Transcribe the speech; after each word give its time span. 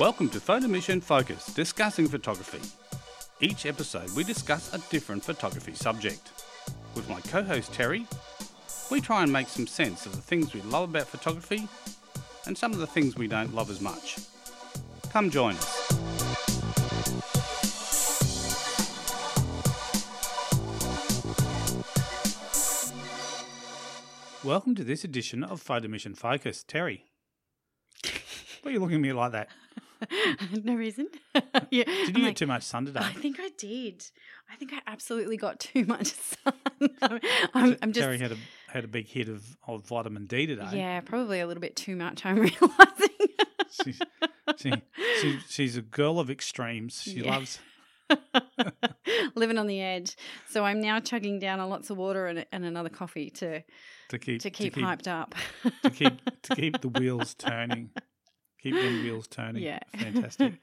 Welcome 0.00 0.30
to 0.30 0.40
Photo 0.40 0.66
Mission 0.66 1.02
Focus, 1.02 1.44
discussing 1.52 2.08
photography. 2.08 2.62
Each 3.42 3.66
episode, 3.66 4.10
we 4.16 4.24
discuss 4.24 4.72
a 4.72 4.78
different 4.90 5.22
photography 5.22 5.74
subject. 5.74 6.30
With 6.94 7.06
my 7.10 7.20
co 7.20 7.42
host 7.42 7.74
Terry, 7.74 8.06
we 8.90 9.02
try 9.02 9.22
and 9.22 9.30
make 9.30 9.48
some 9.48 9.66
sense 9.66 10.06
of 10.06 10.16
the 10.16 10.22
things 10.22 10.54
we 10.54 10.62
love 10.62 10.88
about 10.88 11.06
photography 11.06 11.68
and 12.46 12.56
some 12.56 12.72
of 12.72 12.78
the 12.78 12.86
things 12.86 13.18
we 13.18 13.28
don't 13.28 13.54
love 13.54 13.70
as 13.70 13.82
much. 13.82 14.16
Come 15.12 15.28
join 15.28 15.54
us. 15.56 15.92
Welcome 24.42 24.74
to 24.76 24.82
this 24.82 25.04
edition 25.04 25.44
of 25.44 25.60
Photo 25.60 25.88
Mission 25.88 26.14
Focus. 26.14 26.64
Terry, 26.66 27.04
why 28.62 28.70
are 28.70 28.72
you 28.72 28.80
looking 28.80 28.96
at 28.96 29.02
me 29.02 29.12
like 29.12 29.32
that? 29.32 29.48
no 30.64 30.74
reason. 30.74 31.08
yeah. 31.70 31.84
Did 31.84 31.88
I'm 31.88 32.06
you 32.08 32.12
get 32.12 32.22
like, 32.22 32.36
too 32.36 32.46
much 32.46 32.62
sun 32.62 32.86
today? 32.86 33.00
I 33.02 33.12
think 33.12 33.38
I 33.40 33.50
did. 33.58 34.04
I 34.50 34.56
think 34.56 34.72
I 34.72 34.80
absolutely 34.86 35.36
got 35.36 35.60
too 35.60 35.84
much 35.88 36.06
sun. 36.08 36.52
I'm, 37.02 37.20
I'm, 37.54 37.76
I'm 37.82 37.92
just 37.92 38.04
Terry 38.04 38.18
had 38.18 38.32
a 38.32 38.36
had 38.68 38.84
a 38.84 38.88
big 38.88 39.06
hit 39.08 39.28
of, 39.28 39.44
of 39.66 39.86
vitamin 39.86 40.26
D 40.26 40.46
today. 40.46 40.68
yeah, 40.72 41.00
probably 41.00 41.40
a 41.40 41.46
little 41.46 41.60
bit 41.60 41.76
too 41.76 41.96
much. 41.96 42.24
I'm 42.24 42.36
realizing. 42.38 43.08
She's, 43.84 44.00
she, 44.58 44.72
she, 45.20 45.38
she's 45.48 45.76
a 45.76 45.82
girl 45.82 46.18
of 46.18 46.30
extremes. 46.30 47.00
She 47.02 47.20
Yeah. 47.22 47.30
loves. 47.36 47.58
living 49.36 49.58
on 49.58 49.66
the 49.68 49.80
edge. 49.80 50.16
So 50.48 50.64
I'm 50.64 50.80
now 50.80 50.98
chugging 51.00 51.38
down 51.38 51.60
a 51.60 51.66
lots 51.68 51.90
of 51.90 51.96
water 51.96 52.26
and, 52.26 52.44
and 52.52 52.64
another 52.64 52.88
coffee 52.88 53.30
to 53.30 53.62
To 54.08 54.18
keep 54.18 54.40
to 54.42 54.50
keep, 54.50 54.74
hyped 54.74 55.06
up. 55.06 55.34
to 55.84 55.90
keep 55.90 56.20
to 56.42 56.54
keep 56.56 56.80
the 56.80 56.88
wheels 56.88 57.34
turning, 57.34 57.90
keep 58.62 58.74
them 58.76 59.02
wheels 59.02 59.26
turning. 59.26 59.62
yeah, 59.62 59.80
fantastic. 59.96 60.54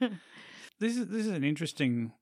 This 0.80 0.96
is 0.96 1.08
this 1.08 1.26
is 1.26 1.32
an 1.32 1.42
interesting 1.42 2.12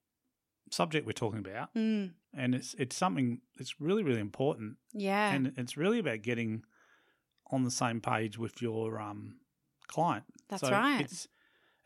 subject 0.71 1.07
we're 1.07 1.13
talking 1.13 1.41
about, 1.41 1.75
Mm, 1.75 2.13
and 2.35 2.55
it's 2.55 2.75
it's 2.79 2.97
something 2.97 3.41
that's 3.59 3.81
really 3.81 4.03
really 4.03 4.21
important, 4.21 4.77
yeah, 4.95 5.33
and 5.35 5.53
it's 5.59 5.77
really 5.77 5.99
about 5.99 6.23
getting 6.23 6.63
on 7.51 7.65
the 7.65 7.71
same 7.71 8.01
page 8.01 8.39
with 8.39 8.63
your 8.63 8.99
um 9.01 9.37
client. 9.89 10.25
That's 10.49 10.63
So 10.63 10.71
right. 10.71 11.03
It's 11.03 11.29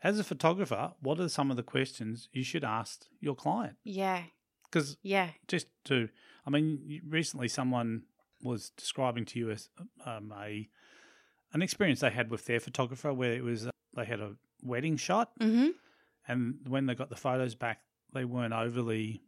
as 0.01 0.17
a 0.17 0.23
photographer, 0.23 0.93
what 1.01 1.19
are 1.19 1.27
some 1.29 1.51
of 1.51 1.57
the 1.57 1.63
questions 1.63 2.29
you 2.31 2.43
should 2.43 2.63
ask 2.63 3.03
your 3.19 3.35
client? 3.35 3.75
yeah, 3.83 4.23
Because 4.63 4.97
yeah, 5.03 5.31
just 5.49 5.67
to, 5.85 6.07
I 6.45 6.49
mean, 6.49 7.01
recently 7.05 7.47
someone 7.49 8.03
was 8.41 8.71
describing 8.77 9.25
to 9.25 9.39
you 9.39 9.51
as 9.51 9.69
um, 10.05 10.33
a 10.35 10.69
an 11.53 11.61
experience 11.61 11.99
they 11.99 12.09
had 12.11 12.31
with 12.31 12.45
their 12.45 12.59
photographer 12.61 13.13
where 13.13 13.33
it 13.33 13.43
was 13.43 13.67
they 13.95 14.05
had 14.05 14.19
a 14.19 14.35
wedding 14.63 14.97
shot, 14.97 15.31
hmm 15.39 15.69
and 16.27 16.59
when 16.67 16.85
they 16.85 16.93
got 16.95 17.09
the 17.09 17.15
photos 17.15 17.55
back, 17.55 17.79
they 18.13 18.25
weren't 18.25 18.53
overly 18.53 19.21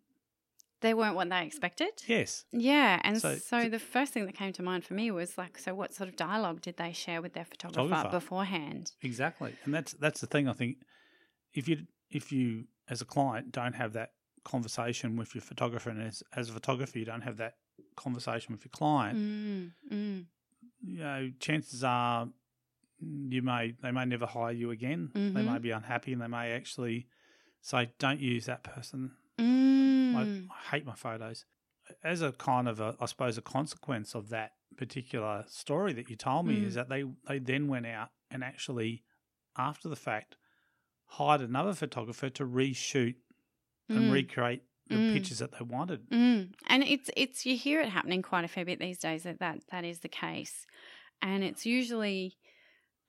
They 0.81 0.93
weren't 0.93 1.15
what 1.15 1.29
they 1.29 1.45
expected. 1.45 1.89
yes, 2.07 2.45
Yeah, 2.51 2.99
and 3.03 3.19
So- 3.21 3.35
so, 3.37 3.69
the 3.69 3.79
first 3.79 4.13
thing 4.13 4.25
that 4.25 4.35
came 4.35 4.53
to 4.53 4.63
mind 4.63 4.83
for 4.85 4.93
me 4.93 5.09
was 5.11 5.37
like, 5.37 5.57
so 5.57 5.73
what 5.73 5.93
sort 5.93 6.09
of 6.09 6.15
dialogue 6.15 6.61
did 6.61 6.77
they 6.77 6.91
share 6.93 7.21
with 7.21 7.33
their 7.33 7.45
photographer, 7.45 7.87
Photographer. 7.89 8.09
beforehand? 8.19 8.91
exactly, 9.01 9.55
and 9.63 9.73
that's 9.73 9.93
that's 9.93 10.19
the 10.21 10.27
thing. 10.27 10.47
I 10.47 10.53
think 10.53 10.77
if 11.53 11.67
you 11.69 11.87
if 12.09 12.31
you 12.31 12.67
as 12.89 13.01
a 13.01 13.05
client 13.05 13.51
don't 13.51 13.73
have 13.73 13.93
that 13.93 14.11
conversation 14.43 15.15
with 15.15 15.33
your 15.33 15.41
photographer, 15.41 15.89
and 15.89 16.01
as 16.01 16.21
as 16.35 16.49
a 16.49 16.53
photographer 16.53 16.99
you 16.99 17.05
don't 17.05 17.21
have 17.21 17.37
that 17.37 17.55
conversation 17.95 18.51
with 18.53 18.63
your 18.65 18.71
client, 18.71 19.17
Mm, 19.17 19.71
mm, 19.91 20.25
you 20.81 20.97
know, 20.99 21.31
chances 21.39 21.83
are 21.83 22.27
you 23.29 23.41
may 23.41 23.75
they 23.81 23.91
may 23.91 24.05
never 24.05 24.25
hire 24.25 24.51
you 24.51 24.71
again. 24.71 25.11
They 25.13 25.41
Mhm. 25.41 25.51
may 25.53 25.59
be 25.59 25.71
unhappy 25.71 26.13
and 26.13 26.21
they 26.21 26.27
may 26.27 26.51
actually 26.51 27.07
say, 27.61 27.91
"Don't 27.99 28.19
use 28.19 28.45
that 28.45 28.63
person. 28.63 29.15
mm. 29.39 30.15
I, 30.15 30.21
I 30.53 30.59
hate 30.71 30.85
my 30.85 30.95
photos." 30.95 31.45
As 32.03 32.21
a 32.21 32.31
kind 32.31 32.67
of 32.69 32.79
a, 32.79 32.95
I 32.99 33.05
suppose, 33.07 33.37
a 33.37 33.41
consequence 33.41 34.15
of 34.15 34.29
that 34.29 34.53
particular 34.77 35.43
story 35.47 35.93
that 35.93 36.09
you 36.09 36.15
told 36.15 36.45
me 36.45 36.61
Mm. 36.61 36.65
is 36.65 36.75
that 36.75 36.89
they 36.89 37.03
they 37.27 37.39
then 37.39 37.67
went 37.67 37.85
out 37.85 38.09
and 38.31 38.43
actually, 38.43 39.03
after 39.57 39.89
the 39.89 39.95
fact, 39.95 40.35
hired 41.05 41.41
another 41.41 41.73
photographer 41.73 42.29
to 42.29 42.45
reshoot 42.45 43.15
and 43.89 44.09
Mm. 44.09 44.11
recreate 44.11 44.63
the 44.87 44.95
Mm. 44.95 45.13
pictures 45.13 45.39
that 45.39 45.51
they 45.51 45.63
wanted. 45.65 46.09
Mm. 46.09 46.53
And 46.67 46.83
it's 46.83 47.09
it's 47.17 47.45
you 47.45 47.57
hear 47.57 47.81
it 47.81 47.89
happening 47.89 48.21
quite 48.21 48.45
a 48.45 48.47
fair 48.47 48.65
bit 48.65 48.79
these 48.79 48.97
days 48.97 49.23
that 49.23 49.39
that, 49.39 49.67
that 49.67 49.83
is 49.83 49.99
the 49.99 50.09
case, 50.09 50.65
and 51.21 51.43
it's 51.43 51.65
usually 51.65 52.37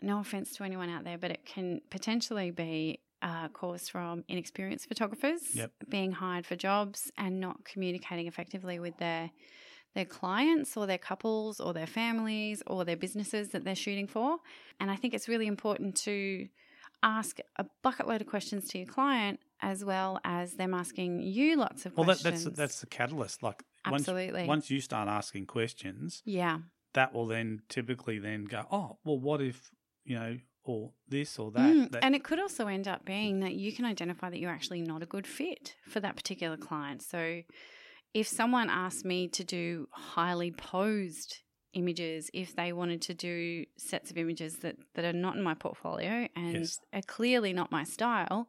no 0.05 0.21
offense 0.21 0.53
to 0.57 0.65
anyone 0.65 0.89
out 0.91 1.05
there, 1.05 1.19
but 1.19 1.31
it 1.31 1.45
can 1.45 1.81
potentially 1.91 2.51
be 2.51 3.01
uh, 3.23 3.49
caused 3.49 3.91
from 3.91 4.23
inexperienced 4.29 4.87
photographers 4.87 5.41
Yep. 5.55 5.73
being 5.89 6.13
hired 6.13 6.45
for 6.47 6.57
jobs 6.57 7.11
and 7.17 7.41
not 7.41 7.65
communicating 7.65 8.27
effectively 8.27 8.79
with 8.79 8.97
their 8.99 9.31
their 9.95 10.05
clients 10.05 10.77
or 10.77 10.87
their 10.87 10.99
couples 10.99 11.61
or 11.61 11.73
their 11.73 11.87
families 11.87 12.63
or 12.67 12.85
their 12.85 12.97
businesses 12.97 13.51
that 13.51 13.65
they're 13.65 13.77
shooting 13.77 14.09
for. 14.09 14.39
And 14.81 14.91
I 14.91 14.97
think 14.97 15.15
it's 15.15 15.29
really 15.29 15.47
important 15.47 15.95
to 15.99 16.49
ask 17.03 17.39
a 17.57 17.65
bucket 17.83 18.09
load 18.09 18.21
of 18.21 18.27
questions 18.27 18.67
to 18.71 18.79
your 18.79 18.89
client 18.89 19.39
as 19.63 19.85
well 19.85 20.19
as 20.25 20.55
them 20.55 20.75
asking 20.75 21.21
you 21.23 21.57
lots 21.57 21.87
of 21.87 21.95
questions. 21.95 22.25
Well, 22.25 22.33
that, 22.33 22.45
that's 22.45 22.57
that's 22.59 22.81
the 22.81 22.87
catalyst. 22.89 23.43
Like 23.45 23.63
once 23.89 24.03
Absolutely. 24.09 24.47
once 24.47 24.69
you 24.69 24.81
start 24.81 25.09
asking 25.09 25.47
questions, 25.47 26.23
Yeah. 26.25 26.59
that 26.95 27.15
will 27.15 27.27
then 27.27 27.61
typically 27.69 28.19
then 28.19 28.47
go, 28.47 28.67
oh, 28.73 28.99
well, 29.05 29.19
what 29.21 29.41
if, 29.41 29.71
you 30.05 30.19
know, 30.19 30.37
or 30.65 30.93
this 31.09 31.39
or 31.39 31.51
that. 31.53 31.61
Mm, 31.75 31.91
that 31.93 32.05
And 32.05 32.15
it 32.15 32.25
could 32.25 32.41
also 32.41 32.67
end 32.67 32.89
up 32.89 33.05
being 33.05 33.41
that 33.41 33.55
you 33.55 33.73
can 33.73 33.85
identify 33.85 34.31
that 34.31 34.39
you're 34.39 34.51
actually 34.51 34.81
not 34.81 35.03
a 35.03 35.07
good 35.07 35.27
fit 35.27 35.75
for 35.89 36.01
that 36.01 36.17
particular 36.17 36.57
client. 36.57 37.03
So 37.03 37.43
if 38.15 38.27
someone 38.29 38.71
asked 38.71 39.05
me 39.05 39.29
to 39.29 39.45
do 39.45 39.89
highly 39.93 40.53
posed 40.53 41.39
images, 41.75 42.31
if 42.33 42.55
they 42.55 42.73
wanted 42.73 43.03
to 43.03 43.15
do 43.15 43.65
sets 43.77 44.11
of 44.11 44.17
images 44.17 44.57
that, 44.63 44.77
that 44.95 45.05
are 45.05 45.13
not 45.13 45.37
in 45.37 45.43
my 45.43 45.55
portfolio 45.55 46.29
and 46.37 46.55
Yes. 46.61 46.79
are 46.93 47.03
clearly 47.03 47.53
not 47.53 47.73
my 47.73 47.85
style, 47.85 48.49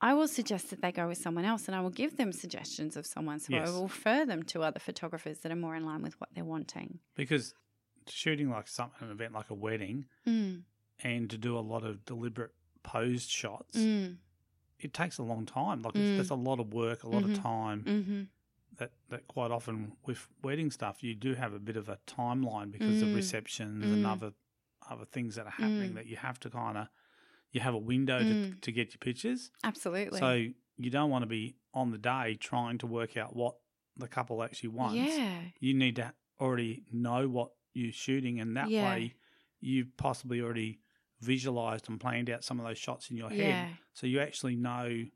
I 0.00 0.12
will 0.12 0.28
suggest 0.28 0.68
that 0.70 0.82
they 0.82 0.92
go 0.92 1.08
with 1.08 1.16
someone 1.18 1.46
else 1.46 1.66
and 1.66 1.74
I 1.74 1.80
will 1.80 1.90
give 1.90 2.18
them 2.18 2.30
suggestions 2.30 2.96
of 2.98 3.06
someone. 3.06 3.40
So 3.40 3.54
Yes. 3.54 3.66
I 3.68 3.72
will 3.72 3.84
refer 3.84 4.26
them 4.26 4.42
to 4.44 4.62
other 4.62 4.78
photographers 4.78 5.38
that 5.40 5.50
are 5.50 5.56
more 5.56 5.74
in 5.74 5.86
line 5.86 6.02
with 6.02 6.20
what 6.20 6.28
they're 6.34 6.44
wanting. 6.44 7.00
because 7.16 7.54
shooting 8.08 8.50
like 8.50 8.68
something, 8.68 9.06
an 9.08 9.10
event 9.10 9.32
like 9.34 9.50
a 9.50 9.54
wedding, 9.54 10.06
Mm, 10.26 10.62
and 11.00 11.30
to 11.30 11.38
do 11.38 11.56
a 11.58 11.60
lot 11.60 11.84
of 11.84 12.04
deliberate 12.04 12.54
posed 12.82 13.30
shots, 13.30 13.76
mm, 13.76 14.16
it 14.78 14.92
takes 14.94 15.18
a 15.18 15.22
long 15.22 15.46
time. 15.46 15.82
Like 15.82 15.94
Mm. 15.94 16.30
a 16.30 16.34
lot 16.34 16.60
of 16.60 16.72
work, 16.72 17.02
a 17.04 17.08
lot 17.08 17.22
Mhm. 17.24 17.32
of 17.32 17.38
time. 17.42 17.80
hmm 17.82 18.22
That 18.78 18.92
that 19.08 19.26
quite 19.26 19.50
often 19.50 19.96
with 20.04 20.28
wedding 20.42 20.70
stuff, 20.70 21.02
you 21.02 21.14
do 21.14 21.32
have 21.34 21.54
a 21.54 21.58
bit 21.58 21.78
of 21.78 21.88
a 21.88 21.98
timeline 22.06 22.70
because 22.70 23.00
of 23.00 23.08
Mm. 23.08 23.14
receptions 23.14 23.84
Mm. 23.84 23.92
and 23.94 24.06
other 24.06 24.34
other 24.88 25.04
things 25.06 25.34
that 25.36 25.46
are 25.46 25.50
happening 25.50 25.92
Mm. 25.92 25.94
that 25.94 26.06
you 26.06 26.16
have 26.16 26.38
to 26.40 26.50
kind 26.50 26.76
of 26.78 26.88
you 27.52 27.60
have 27.60 27.72
a 27.74 27.78
window 27.78 28.18
to, 28.18 28.24
Mm. 28.34 28.60
to 28.60 28.70
get 28.72 28.90
your 28.92 28.98
pictures. 28.98 29.50
Absolutely. 29.64 30.18
So 30.20 30.32
you 30.76 30.90
don't 30.90 31.08
want 31.10 31.22
to 31.22 31.26
be 31.26 31.56
on 31.72 31.90
the 31.90 31.96
day 31.98 32.34
trying 32.36 32.76
to 32.78 32.86
work 32.86 33.16
out 33.16 33.34
what 33.34 33.56
the 33.96 34.06
couple 34.08 34.42
actually 34.42 34.68
wants. 34.68 34.96
Yeah. 35.16 35.40
You 35.58 35.72
need 35.72 35.96
to 35.96 36.12
already 36.38 36.84
know 36.92 37.28
what 37.28 37.55
you're 37.76 37.92
shooting, 37.92 38.40
and 38.40 38.56
that 38.56 38.70
Yeah. 38.70 38.88
way 38.94 39.14
you've 39.60 39.96
possibly 39.96 40.40
already 40.40 40.80
visualized 41.20 41.88
and 41.88 41.98
planned 42.00 42.28
out 42.30 42.44
some 42.44 42.58
of 42.60 42.66
those 42.66 42.78
shots 42.78 43.10
in 43.10 43.16
your 43.16 43.30
head, 43.30 43.38
Yeah. 43.38 43.68
so 43.94 44.06
you 44.06 44.20
actually 44.20 44.56
know 44.56 45.06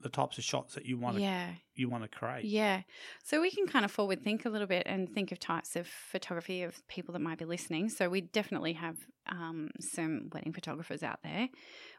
the 0.00 0.08
types 0.10 0.36
of 0.36 0.44
shots 0.44 0.74
that 0.74 0.84
you 0.84 0.98
want 0.98 1.16
to 1.16 1.22
Yeah. 1.22 1.54
you 1.74 1.88
want 1.88 2.02
to 2.04 2.08
create. 2.08 2.44
Yeah. 2.44 2.82
So 3.22 3.40
we 3.40 3.50
can 3.50 3.66
kind 3.66 3.86
of 3.86 3.90
forward 3.90 4.22
think 4.22 4.44
a 4.44 4.50
little 4.50 4.66
bit 4.66 4.82
and 4.86 5.08
think 5.08 5.32
of 5.32 5.38
types 5.38 5.76
of 5.76 5.86
photography 5.86 6.62
of 6.62 6.86
people 6.88 7.12
that 7.14 7.20
might 7.20 7.38
be 7.38 7.46
listening. 7.46 7.88
So 7.88 8.10
we 8.10 8.20
definitely 8.20 8.74
have 8.74 8.98
um, 9.26 9.70
some 9.80 10.28
wedding 10.34 10.52
photographers 10.52 11.02
out 11.02 11.22
there. 11.22 11.48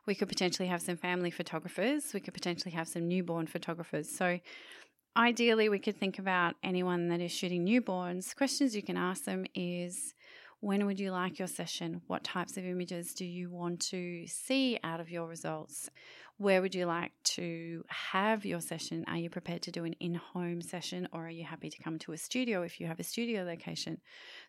We 0.05 0.13
could 0.13 0.27
potentially 0.29 0.67
have 0.67 0.83
some 0.83 0.97
family 0.97 1.31
photographers. 1.31 2.13
We 2.13 2.19
could 2.19 2.35
potentially 2.35 2.71
have 2.73 2.87
some 2.87 3.07
newborn 3.07 3.47
photographers. 3.47 4.07
So 4.15 4.39
ideally, 5.15 5.69
we 5.69 5.79
could 5.79 5.97
think 5.97 6.19
about 6.19 6.55
anyone 6.63 7.09
that 7.09 7.21
is 7.21 7.31
shooting 7.31 7.65
newborns. 7.65 8.35
Questions 8.35 8.75
you 8.75 8.83
can 8.83 8.97
ask 8.97 9.23
them 9.23 9.45
is 9.55 10.13
when 10.59 10.85
would 10.85 10.99
you 10.99 11.11
like 11.11 11.37
your 11.37 11.47
session? 11.47 12.01
What 12.07 12.23
types 12.23 12.57
of 12.57 12.65
images 12.65 13.13
do 13.13 13.25
you 13.25 13.49
want 13.49 13.81
to 13.91 14.25
see 14.27 14.79
out 14.83 14.99
of 14.99 15.09
your 15.09 15.27
results? 15.27 15.89
Where 16.37 16.61
would 16.61 16.75
you 16.75 16.85
like 16.85 17.11
to 17.35 17.83
have 17.87 18.45
your 18.45 18.61
session? 18.61 19.05
Are 19.07 19.17
you 19.17 19.29
prepared 19.29 19.61
to 19.63 19.71
do 19.71 19.85
an 19.85 19.93
in 19.99 20.15
home 20.15 20.61
session 20.61 21.07
or 21.13 21.27
are 21.27 21.29
you 21.29 21.45
happy 21.45 21.69
to 21.69 21.83
come 21.83 21.99
to 21.99 22.13
a 22.13 22.17
studio 22.17 22.63
if 22.63 22.79
you 22.79 22.87
have 22.87 22.99
a 22.99 23.03
studio 23.03 23.43
location? 23.43 24.01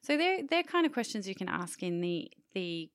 So 0.03 0.17
they're, 0.17 0.43
they're 0.49 0.63
kind 0.63 0.87
of 0.87 0.93
questions 0.93 1.29
you 1.29 1.35
can 1.35 1.49
ask 1.49 1.83
in 1.83 2.01
the, 2.01 2.31
the 2.55 2.91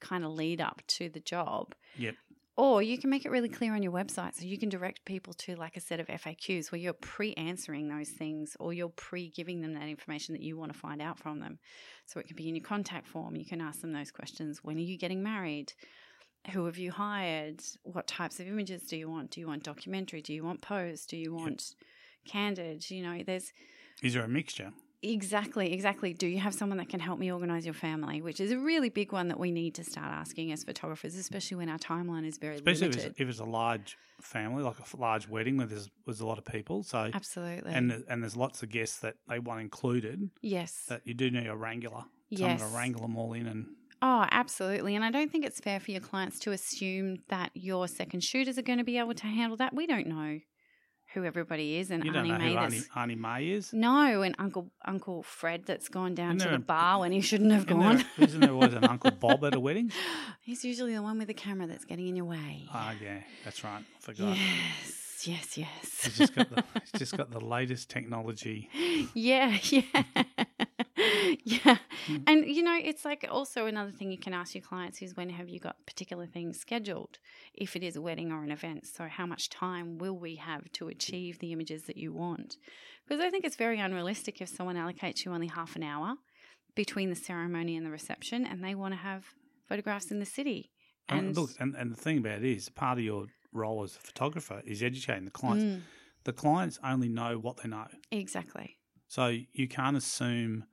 kind 0.00 0.24
of 0.24 0.30
lead 0.32 0.60
up 0.60 0.80
to 0.86 1.08
the 1.08 1.20
job. 1.20 1.74
Yep. 1.96 2.14
Or 2.60 2.82
you 2.82 2.98
can 2.98 3.08
make 3.08 3.24
it 3.24 3.30
really 3.30 3.48
clear 3.48 3.74
on 3.74 3.82
your 3.82 3.90
website 3.90 4.34
so 4.34 4.44
you 4.44 4.58
can 4.58 4.68
direct 4.68 5.06
people 5.06 5.32
to 5.32 5.56
like 5.56 5.78
a 5.78 5.80
set 5.80 5.98
of 5.98 6.08
FAQs 6.08 6.70
where 6.70 6.78
you're 6.78 6.92
pre 6.92 7.32
answering 7.32 7.88
those 7.88 8.10
things 8.10 8.54
or 8.60 8.74
you're 8.74 8.90
pre 8.90 9.30
giving 9.30 9.62
them 9.62 9.72
that 9.72 9.88
information 9.88 10.34
that 10.34 10.42
you 10.42 10.58
want 10.58 10.70
to 10.70 10.78
find 10.78 11.00
out 11.00 11.18
from 11.18 11.40
them. 11.40 11.58
So 12.04 12.20
it 12.20 12.26
can 12.26 12.36
be 12.36 12.50
in 12.50 12.54
your 12.54 12.62
contact 12.62 13.06
form. 13.06 13.34
You 13.34 13.46
can 13.46 13.62
ask 13.62 13.80
them 13.80 13.94
those 13.94 14.10
questions. 14.10 14.60
When 14.62 14.76
are 14.76 14.80
you 14.80 14.98
getting 14.98 15.22
married? 15.22 15.72
who 16.52 16.66
have 16.66 16.76
you 16.76 16.90
hired? 16.90 17.62
What 17.82 18.06
types 18.06 18.40
of 18.40 18.46
images 18.46 18.82
do 18.82 18.96
you 18.98 19.08
want? 19.08 19.30
Do 19.30 19.40
you 19.40 19.46
want 19.46 19.62
documentary? 19.62 20.20
Do 20.20 20.34
you 20.34 20.44
want 20.44 20.60
pose? 20.60 21.06
Do 21.06 21.16
you 21.16 21.34
want 21.34 21.74
candid? 22.26 22.90
You 22.90 23.02
know, 23.02 23.22
there's 23.24 23.54
Is 24.02 24.12
there 24.12 24.24
a 24.24 24.28
mixture? 24.28 24.72
Exactly, 25.02 25.72
exactly. 25.72 26.12
Do 26.12 26.26
you 26.26 26.38
have 26.38 26.52
someone 26.52 26.76
that 26.78 26.88
can 26.90 27.00
help 27.00 27.18
me 27.18 27.32
organize 27.32 27.64
your 27.64 27.72
family? 27.74 28.20
Which 28.20 28.38
is 28.38 28.50
a 28.52 28.58
really 28.58 28.90
big 28.90 29.12
one 29.12 29.28
that 29.28 29.38
we 29.38 29.50
need 29.50 29.74
to 29.76 29.84
start 29.84 30.12
asking 30.12 30.52
as 30.52 30.62
photographers, 30.64 31.14
especially 31.14 31.56
when 31.56 31.68
our 31.70 31.78
timeline 31.78 32.26
is 32.26 32.36
very 32.36 32.56
Especially 32.56 32.88
if 32.88 32.94
limited. 32.96 33.10
it's, 33.12 33.20
if 33.20 33.28
it's 33.28 33.40
a 33.40 33.44
large 33.44 33.96
family, 34.20 34.62
like 34.62 34.76
a 34.78 34.96
large 34.98 35.26
wedding 35.26 35.56
where 35.56 35.66
there's 35.66 35.88
was 36.06 36.20
a 36.20 36.26
lot 36.26 36.36
of 36.36 36.44
people. 36.44 36.82
So 36.82 37.10
Absolutely. 37.14 37.72
and 37.72 38.04
and 38.08 38.22
there's 38.22 38.36
lots 38.36 38.62
of 38.62 38.68
guests 38.68 38.98
that 38.98 39.14
they 39.28 39.38
want 39.38 39.60
included. 39.62 40.28
yes. 40.42 40.84
That 40.88 41.00
you 41.06 41.14
do 41.14 41.30
need 41.30 41.46
a 41.46 41.56
wrangler. 41.56 42.04
yes. 42.28 42.60
To 42.60 42.66
wrangle 42.76 43.00
them 43.02 43.16
all 43.16 43.32
in 43.32 43.46
and 43.46 43.66
Oh, 44.02 44.26
absolutely. 44.30 44.96
And 44.96 45.04
I 45.04 45.10
don't 45.10 45.30
think 45.30 45.44
it's 45.44 45.60
fair 45.60 45.78
for 45.78 45.90
your 45.90 46.00
clients 46.00 46.38
to 46.40 46.52
assume 46.52 47.18
that 47.28 47.50
your 47.54 47.86
second 47.86 48.20
shooters 48.24 48.56
are 48.56 48.62
going 48.62 48.78
to 48.78 48.84
be 48.84 48.96
able 48.96 49.12
to 49.12 49.26
handle 49.26 49.58
that. 49.58 49.74
We 49.74 49.86
don't 49.86 50.06
know 50.06 50.40
who 51.14 51.24
everybody 51.24 51.76
is 51.78 51.90
and 51.90 52.04
you 52.04 52.12
don't 52.12 52.20
Auntie 52.30 52.32
know 52.32 52.38
May 52.38 52.52
who 52.52 52.58
Auntie, 52.58 52.78
that's 52.78 52.88
Auntie 52.96 53.14
May 53.16 53.48
is. 53.48 53.72
no, 53.72 54.22
and 54.22 54.34
Uncle 54.38 54.70
Uncle 54.84 55.22
Fred 55.22 55.64
that's 55.66 55.88
gone 55.88 56.14
down 56.14 56.36
Isn't 56.36 56.48
to 56.48 56.56
the 56.56 56.62
a- 56.62 56.64
bar 56.64 57.00
when 57.00 57.12
he 57.12 57.20
shouldn't 57.20 57.52
have 57.52 57.66
gone. 57.66 57.96
there, 57.96 58.28
isn't 58.28 58.40
there 58.40 58.52
always 58.52 58.74
an 58.74 58.84
Uncle 58.84 59.10
Bob 59.10 59.44
at 59.44 59.54
a 59.54 59.60
wedding? 59.60 59.90
He's 60.40 60.64
usually 60.64 60.94
the 60.94 61.02
one 61.02 61.18
with 61.18 61.28
the 61.28 61.34
camera 61.34 61.66
that's 61.66 61.84
getting 61.84 62.06
in 62.08 62.16
your 62.16 62.26
way. 62.26 62.68
Oh 62.72 62.92
yeah, 63.02 63.20
that's 63.44 63.62
right. 63.64 63.82
I 63.82 64.00
forgot. 64.00 64.36
Yes, 64.36 65.26
yes, 65.26 65.58
yes. 65.58 66.00
He's 66.04 66.18
just 66.18 66.34
got 66.34 66.48
the 66.54 66.64
he's 66.82 66.92
just 66.98 67.16
got 67.16 67.30
the 67.30 67.40
latest 67.40 67.90
technology. 67.90 68.68
yeah, 69.14 69.56
yeah. 69.64 69.82
yeah. 71.44 71.78
Mm. 72.06 72.22
And 72.26 72.46
you 72.46 72.62
know, 72.62 72.78
it's 72.82 73.04
like 73.04 73.26
also 73.30 73.66
another 73.66 73.90
thing 73.90 74.10
you 74.10 74.18
can 74.18 74.32
ask 74.34 74.54
your 74.54 74.62
clients 74.62 75.00
is 75.02 75.16
when 75.16 75.30
have 75.30 75.48
you 75.48 75.60
got 75.60 75.76
particular 75.86 76.26
things 76.26 76.58
scheduled 76.60 77.18
if 77.54 77.76
it 77.76 77.82
is 77.82 77.96
a 77.96 78.00
wedding 78.00 78.32
or 78.32 78.42
an 78.42 78.50
event. 78.50 78.86
So 78.86 79.04
how 79.08 79.26
much 79.26 79.48
time 79.50 79.98
will 79.98 80.16
we 80.18 80.36
have 80.36 80.70
to 80.72 80.88
achieve 80.88 81.38
the 81.38 81.52
images 81.52 81.84
that 81.84 81.96
you 81.96 82.12
want? 82.12 82.56
Because 83.06 83.20
I 83.22 83.30
think 83.30 83.44
it's 83.44 83.56
very 83.56 83.78
unrealistic 83.80 84.40
if 84.40 84.48
someone 84.48 84.76
allocates 84.76 85.24
you 85.24 85.32
only 85.32 85.48
half 85.48 85.76
an 85.76 85.82
hour 85.82 86.14
between 86.74 87.10
the 87.10 87.16
ceremony 87.16 87.76
and 87.76 87.84
the 87.84 87.90
reception 87.90 88.46
and 88.46 88.62
they 88.64 88.74
want 88.74 88.92
to 88.94 88.98
have 88.98 89.24
photographs 89.68 90.10
in 90.10 90.18
the 90.20 90.26
city. 90.26 90.70
And, 91.08 91.28
And 91.28 91.36
look, 91.36 91.50
and, 91.58 91.74
and 91.74 91.90
the 91.92 91.96
thing 91.96 92.18
about 92.18 92.38
it 92.38 92.44
is, 92.44 92.68
part 92.68 92.98
of 92.98 93.04
your 93.04 93.26
role 93.52 93.82
as 93.82 93.96
a 93.96 94.00
photographer 94.00 94.62
is 94.64 94.82
educating 94.82 95.24
the 95.24 95.30
clients. 95.32 95.64
Mm, 95.64 95.80
The 96.24 96.32
clients 96.32 96.78
only 96.84 97.08
know 97.08 97.38
what 97.38 97.56
they 97.58 97.68
know, 97.68 97.86
exactly. 98.12 98.76
so 99.08 99.36
you 99.52 99.66
can't 99.66 99.96
assume 99.96 100.64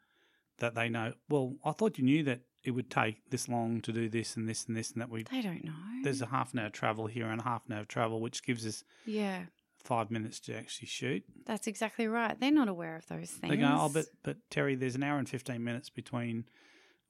that 0.59 0.75
they 0.75 0.89
know. 0.89 1.13
Well, 1.30 1.56
I 1.63 1.71
thought 1.71 1.98
you 1.98 2.04
knew 2.04 2.24
that 2.24 2.42
it 2.63 2.71
would 2.71 2.89
take 2.89 3.30
this 3.30 3.48
long 3.48 3.81
to 3.81 3.92
do 3.92 4.09
this 4.09 4.36
and 4.36 4.48
this 4.48 4.65
and 4.65 4.75
this 4.75 4.92
and 4.92 5.01
that. 5.01 5.09
We 5.09 5.24
They 5.24 5.42
don't 5.42 5.63
know. 5.63 5.71
there's 6.04 6.21
a 6.21 6.25
half 6.27 6.54
an 6.54 6.59
hour 6.59 6.69
travel 6.69 7.07
here 7.07 7.27
and 7.27 7.39
a 7.39 7.44
half 7.44 7.63
an 7.68 7.74
hour 7.74 7.86
travel, 7.86 8.19
which 8.19 8.44
gives 8.44 8.65
us 8.65 8.83
yeah, 9.06 9.44
five 9.83 10.12
minutes 10.12 10.39
to 10.42 10.56
actually 10.57 10.88
shoot. 10.88 11.24
that's 11.45 11.68
exactly 11.68 12.07
right. 12.07 12.39
They're 12.39 12.51
not 12.51 12.68
aware 12.68 12.95
of 12.95 13.07
those 13.07 13.31
things. 13.31 13.51
They 13.51 13.57
go, 13.57 13.77
oh, 13.80 13.89
but 13.94 14.07
but 14.24 14.38
Terry, 14.50 14.75
there's 14.75 14.95
an 14.95 15.04
hour 15.04 15.18
and 15.18 15.30
fifteen 15.30 15.63
minutes 15.63 15.89
between 15.89 16.45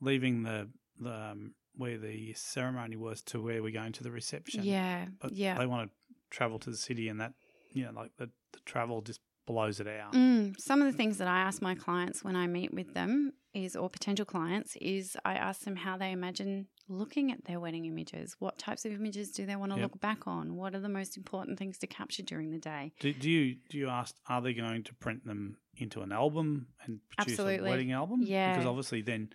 leaving 0.02 0.44
the 0.44 0.70
the 1.00 1.14
um, 1.32 1.54
where 1.76 1.98
the 1.98 2.34
ceremony 2.34 2.96
was 2.96 3.22
to 3.22 3.42
where 3.42 3.62
we're 3.62 3.72
going 3.72 3.94
to 3.94 4.04
the 4.04 4.12
reception. 4.12 4.64
Yeah, 4.64 5.06
but 5.22 5.34
yeah. 5.34 5.58
they 5.58 5.66
want 5.66 5.90
to 5.90 6.16
travel 6.30 6.60
to 6.60 6.70
the 6.70 6.78
city, 6.78 7.08
and 7.08 7.20
that 7.22 7.34
you 7.72 7.86
know, 7.86 7.92
like 7.92 8.12
the, 8.18 8.30
the 8.52 8.60
travel 8.66 9.02
just 9.02 9.22
blows 9.48 9.80
it 9.80 9.88
out. 9.88 10.14
Mm, 10.14 10.54
some 10.60 10.82
of 10.82 10.92
the 10.92 10.96
things 10.96 11.18
that 11.18 11.28
I 11.28 11.40
ask 11.40 11.62
my 11.62 11.74
clients 11.74 12.24
when 12.24 12.36
I 12.36 12.46
meet 12.46 12.72
with 12.74 12.94
them 12.94 13.34
is, 13.56 13.76
or 13.76 13.90
potential 13.90 14.26
clients, 14.26 14.76
is 14.80 15.18
I 15.26 15.34
ask 15.34 15.62
them 15.62 15.76
how 15.78 15.98
they 15.98 16.12
imagine 16.12 16.68
looking 16.88 17.32
at 17.32 17.44
their 17.46 17.60
wedding 17.60 17.86
images. 17.86 18.36
What 18.40 18.60
types 18.60 18.86
of 18.86 18.92
images 18.92 19.32
do 19.32 19.46
they 19.48 19.56
want 19.56 19.72
to 19.72 19.80
Yep. 19.80 19.84
look 19.92 20.00
back 20.00 20.28
on? 20.28 20.56
What 20.56 20.76
are 20.76 20.80
the 20.80 20.88
most 20.90 21.18
important 21.18 21.58
things 21.58 21.80
to 21.80 21.88
capture 21.88 22.22
during 22.24 22.52
the 22.52 22.60
day? 22.60 22.94
Do, 23.00 23.12
do 23.14 23.30
you 23.30 23.56
do 23.70 23.78
you 23.80 23.88
ask? 23.90 24.16
Are 24.30 24.42
they 24.42 24.54
going 24.54 24.84
to 24.84 24.94
print 24.96 25.26
them 25.26 25.58
into 25.78 26.02
an 26.02 26.12
album 26.12 26.68
and 26.84 27.00
produce 27.18 27.34
Absolutely. 27.40 27.68
a 27.68 27.72
wedding 27.72 27.92
album? 27.92 28.22
Yeah. 28.24 28.52
because 28.52 28.68
obviously 28.68 29.02
then 29.02 29.30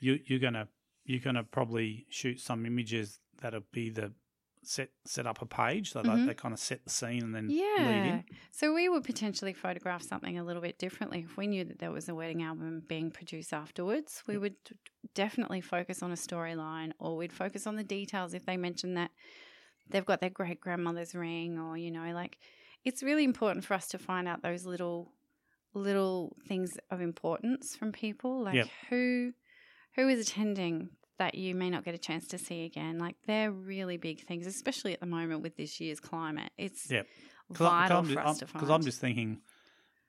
you 0.00 0.18
you're 0.26 0.38
gonna 0.40 0.68
you're 1.04 1.20
gonna 1.20 1.44
probably 1.44 2.06
shoot 2.10 2.40
some 2.40 2.64
images 2.66 3.20
that'll 3.40 3.62
be 3.72 3.90
the 3.90 4.12
set 4.62 4.90
set 5.04 5.26
up 5.26 5.40
a 5.42 5.46
page 5.46 5.92
so 5.92 6.02
Mhm. 6.02 6.16
they, 6.20 6.26
they 6.26 6.34
kind 6.34 6.52
of 6.52 6.58
set 6.60 6.84
the 6.84 6.90
scene 6.90 7.22
and 7.22 7.34
then 7.34 7.48
lead 7.48 7.56
Yeah. 7.56 8.14
in. 8.18 8.24
So 8.52 8.74
we 8.74 8.88
would 8.88 9.04
potentially 9.04 9.52
photograph 9.52 10.02
something 10.02 10.38
a 10.38 10.44
little 10.44 10.62
bit 10.62 10.78
differently 10.78 11.20
if 11.28 11.36
we 11.36 11.46
knew 11.46 11.64
that 11.64 11.78
there 11.78 11.90
was 11.92 12.08
a 12.08 12.14
wedding 12.14 12.42
album 12.42 12.82
being 12.86 13.10
produced 13.10 13.52
afterwards. 13.52 14.22
We 14.26 14.34
Yep. 14.34 14.40
would 14.42 14.56
definitely 15.14 15.60
focus 15.60 16.02
on 16.02 16.10
a 16.12 16.16
storyline 16.16 16.92
or 16.98 17.16
we'd 17.16 17.32
focus 17.32 17.66
on 17.66 17.76
the 17.76 17.84
details 17.84 18.34
if 18.34 18.44
they 18.46 18.56
mention 18.56 18.94
that 18.94 19.10
they've 19.90 20.04
got 20.04 20.20
their 20.20 20.30
great 20.30 20.60
grandmother's 20.60 21.14
ring 21.14 21.58
or 21.58 21.76
you 21.78 21.90
know 21.90 22.12
like 22.12 22.38
it's 22.84 23.02
really 23.02 23.24
important 23.24 23.64
for 23.64 23.74
us 23.74 23.88
to 23.88 23.98
find 23.98 24.28
out 24.28 24.42
those 24.42 24.64
little 24.66 25.12
little 25.74 26.36
things 26.46 26.76
of 26.90 27.00
importance 27.00 27.76
from 27.76 27.92
people 27.92 28.42
like 28.42 28.54
Yep. 28.54 28.68
who 28.90 29.32
who 29.96 30.08
is 30.08 30.20
attending 30.28 30.90
that 31.18 31.34
you 31.34 31.54
may 31.54 31.68
not 31.70 31.84
get 31.84 31.94
a 31.94 31.98
chance 31.98 32.26
to 32.28 32.38
see 32.38 32.64
again 32.64 32.98
like 32.98 33.16
they're 33.26 33.50
really 33.52 33.96
big 33.96 34.24
things 34.26 34.46
especially 34.46 34.92
at 34.92 35.00
the 35.00 35.06
moment 35.06 35.42
with 35.42 35.56
this 35.56 35.80
year's 35.80 36.00
climate 36.00 36.50
it's 36.56 36.90
Yep. 36.90 37.06
vital 37.50 37.98
I'm, 37.98 38.04
for 38.04 38.20
us 38.20 38.38
to 38.38 38.46
find 38.46 38.60
Because 38.60 38.70
I'm 38.74 38.82
just 38.84 39.00
thinking, 39.00 39.40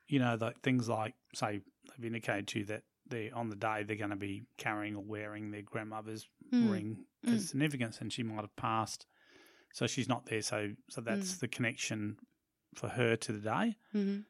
you 0.07 0.19
know, 0.19 0.37
like 0.39 0.59
things 0.61 0.89
like, 0.89 1.13
say, 1.33 1.61
they've 1.97 2.05
indicated 2.07 2.47
to 2.49 2.59
you 2.59 2.65
that 2.65 2.83
they 3.07 3.31
on 3.31 3.49
the 3.49 3.55
day 3.55 3.83
they're 3.83 3.95
going 3.95 4.09
to 4.11 4.15
be 4.15 4.43
carrying 4.57 4.95
or 4.95 5.03
wearing 5.03 5.51
their 5.51 5.61
grandmother's 5.63 6.27
Mm, 6.53 6.69
ring 6.69 6.97
for 7.23 7.31
mm. 7.35 7.39
significance, 7.39 7.99
and 8.01 8.11
she 8.11 8.23
might 8.23 8.41
have 8.41 8.55
passed, 8.55 9.05
so 9.73 9.87
she's 9.87 10.09
not 10.09 10.25
there. 10.25 10.41
So, 10.41 10.71
so 10.89 11.01
that's 11.01 11.35
Mm. 11.35 11.39
the 11.39 11.47
connection 11.47 12.17
for 12.75 12.89
her 12.89 13.15
to 13.15 13.31
the 13.31 13.39
day. 13.39 13.75
mhm. 13.95 14.25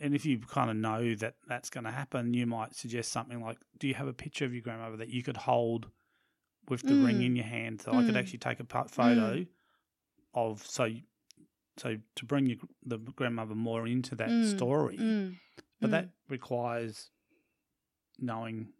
And 0.00 0.14
if 0.14 0.24
you 0.24 0.38
kind 0.38 0.70
of 0.70 0.76
know 0.76 1.14
that 1.16 1.34
that's 1.46 1.68
going 1.70 1.84
to 1.84 1.90
happen, 1.90 2.32
you 2.34 2.46
might 2.46 2.74
suggest 2.74 3.12
something 3.12 3.40
like, 3.42 3.58
"Do 3.78 3.86
you 3.86 3.94
have 3.94 4.08
a 4.08 4.12
picture 4.14 4.44
of 4.44 4.52
your 4.54 4.62
grandmother 4.62 4.96
that 4.96 5.08
you 5.10 5.22
could 5.22 5.36
hold 5.36 5.90
with 6.68 6.82
the 6.82 6.94
ring 6.96 7.18
Mm. 7.20 7.26
in 7.26 7.36
your 7.36 7.44
hand, 7.44 7.82
so 7.82 7.92
I 7.92 8.02
could 8.02 8.14
Mm. 8.14 8.18
actually 8.20 8.38
take 8.38 8.60
a 8.60 8.64
pa- 8.64 8.84
photo 8.84 9.44
of 10.32 10.64
so." 10.66 10.88
So 11.76 11.98
to 12.14 12.24
bring 12.24 12.46
your, 12.46 12.58
the 12.84 12.98
grandmother 12.98 13.54
more 13.56 13.86
into 13.86 14.14
that 14.14 14.30
Mm, 14.30 14.44
story, 14.44 14.96
Mm, 14.96 15.38
but 15.80 15.88
mm. 15.88 15.90
that 15.90 16.10
requires 16.28 17.10
knowing, 18.18 18.72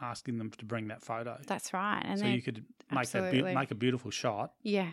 asking 0.00 0.38
them 0.38 0.50
to 0.50 0.64
bring 0.64 0.88
that 0.88 1.02
photo. 1.02 1.40
that's 1.46 1.72
right 1.72 2.02
and 2.04 2.20
so 2.20 2.26
you 2.26 2.42
could 2.42 2.64
make 2.90 3.08
that 3.10 3.30
be- 3.30 3.42
make 3.42 3.70
a 3.70 3.74
beautiful 3.74 4.10
shot 4.10 4.52
yeah 4.62 4.90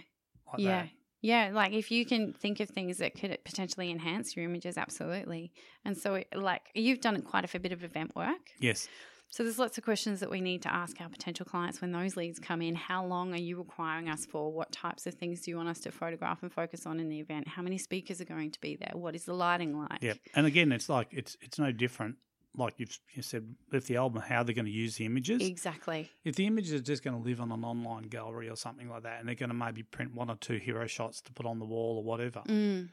like 0.47 0.59
yeah 0.59 0.83
that. 0.83 0.89
Yeah 1.21 1.49
like 1.53 1.71
if 1.73 1.91
you 1.91 2.05
can 2.05 2.33
think 2.33 2.59
of 2.59 2.69
things 2.69 2.97
that 2.97 3.13
could 3.19 3.37
potentially 3.43 3.89
enhance 3.91 4.35
your 4.35 4.45
images 4.45 4.77
absolutely 4.77 5.51
and 5.85 5.97
so 5.97 6.15
it, 6.15 6.27
like 6.35 6.69
you've 6.73 7.01
done 7.01 7.21
quite 7.21 7.43
a 7.43 7.47
fair 7.47 7.61
bit 7.61 7.71
of 7.71 7.83
event 7.83 8.15
work 8.15 8.51
Yes. 8.59 8.87
so 9.29 9.43
there's 9.43 9.59
lots 9.59 9.77
of 9.77 9.83
questions 9.83 10.19
that 10.19 10.29
we 10.29 10.41
need 10.41 10.61
to 10.63 10.73
ask 10.73 10.99
our 10.99 11.09
potential 11.09 11.45
clients 11.45 11.79
when 11.81 11.91
those 11.91 12.17
leads 12.17 12.39
come 12.39 12.61
in 12.61 12.75
how 12.75 13.05
long 13.05 13.33
are 13.33 13.37
you 13.37 13.57
requiring 13.57 14.09
us 14.09 14.25
for 14.25 14.51
what 14.51 14.71
types 14.71 15.05
of 15.07 15.13
things 15.13 15.41
do 15.41 15.51
you 15.51 15.57
want 15.57 15.69
us 15.69 15.79
to 15.81 15.91
photograph 15.91 16.41
and 16.41 16.51
focus 16.51 16.85
on 16.85 16.99
in 16.99 17.07
the 17.09 17.19
event 17.19 17.47
how 17.47 17.61
many 17.61 17.77
speakers 17.77 18.19
are 18.19 18.25
going 18.25 18.51
to 18.51 18.59
be 18.59 18.75
there 18.75 18.91
what 18.93 19.15
is 19.15 19.25
the 19.25 19.33
lighting 19.33 19.77
like 19.77 20.01
Yep. 20.01 20.17
And 20.35 20.45
again, 20.47 20.71
it's 20.71 20.89
like 20.89 21.07
it's 21.11 21.37
it's 21.41 21.59
no 21.59 21.71
different. 21.71 22.15
Like 22.55 22.73
you've 22.77 22.97
you 23.13 23.21
said 23.21 23.55
with 23.71 23.87
the 23.87 23.95
album, 23.95 24.21
how 24.21 24.43
they're 24.43 24.53
going 24.53 24.65
to 24.65 24.71
use 24.71 24.97
the 24.97 25.05
images. 25.05 25.41
exactly 25.41 26.09
If 26.25 26.35
the 26.35 26.45
images 26.45 26.73
are 26.73 26.79
just 26.79 27.03
going 27.03 27.15
to 27.15 27.23
live 27.27 27.39
on 27.39 27.51
an 27.51 27.63
online 27.63 28.03
gallery 28.03 28.49
or 28.49 28.57
something 28.57 28.89
like 28.89 29.03
that, 29.03 29.19
and 29.19 29.27
they're 29.27 29.35
going 29.35 29.49
to 29.49 29.55
maybe 29.55 29.83
print 29.83 30.13
one 30.13 30.29
or 30.29 30.35
two 30.35 30.57
hero 30.57 30.85
shots 30.87 31.21
to 31.21 31.33
put 31.33 31.45
on 31.45 31.59
the 31.59 31.65
wall 31.65 31.97
or 31.97 32.03
whatever, 32.03 32.41
mm. 32.47 32.89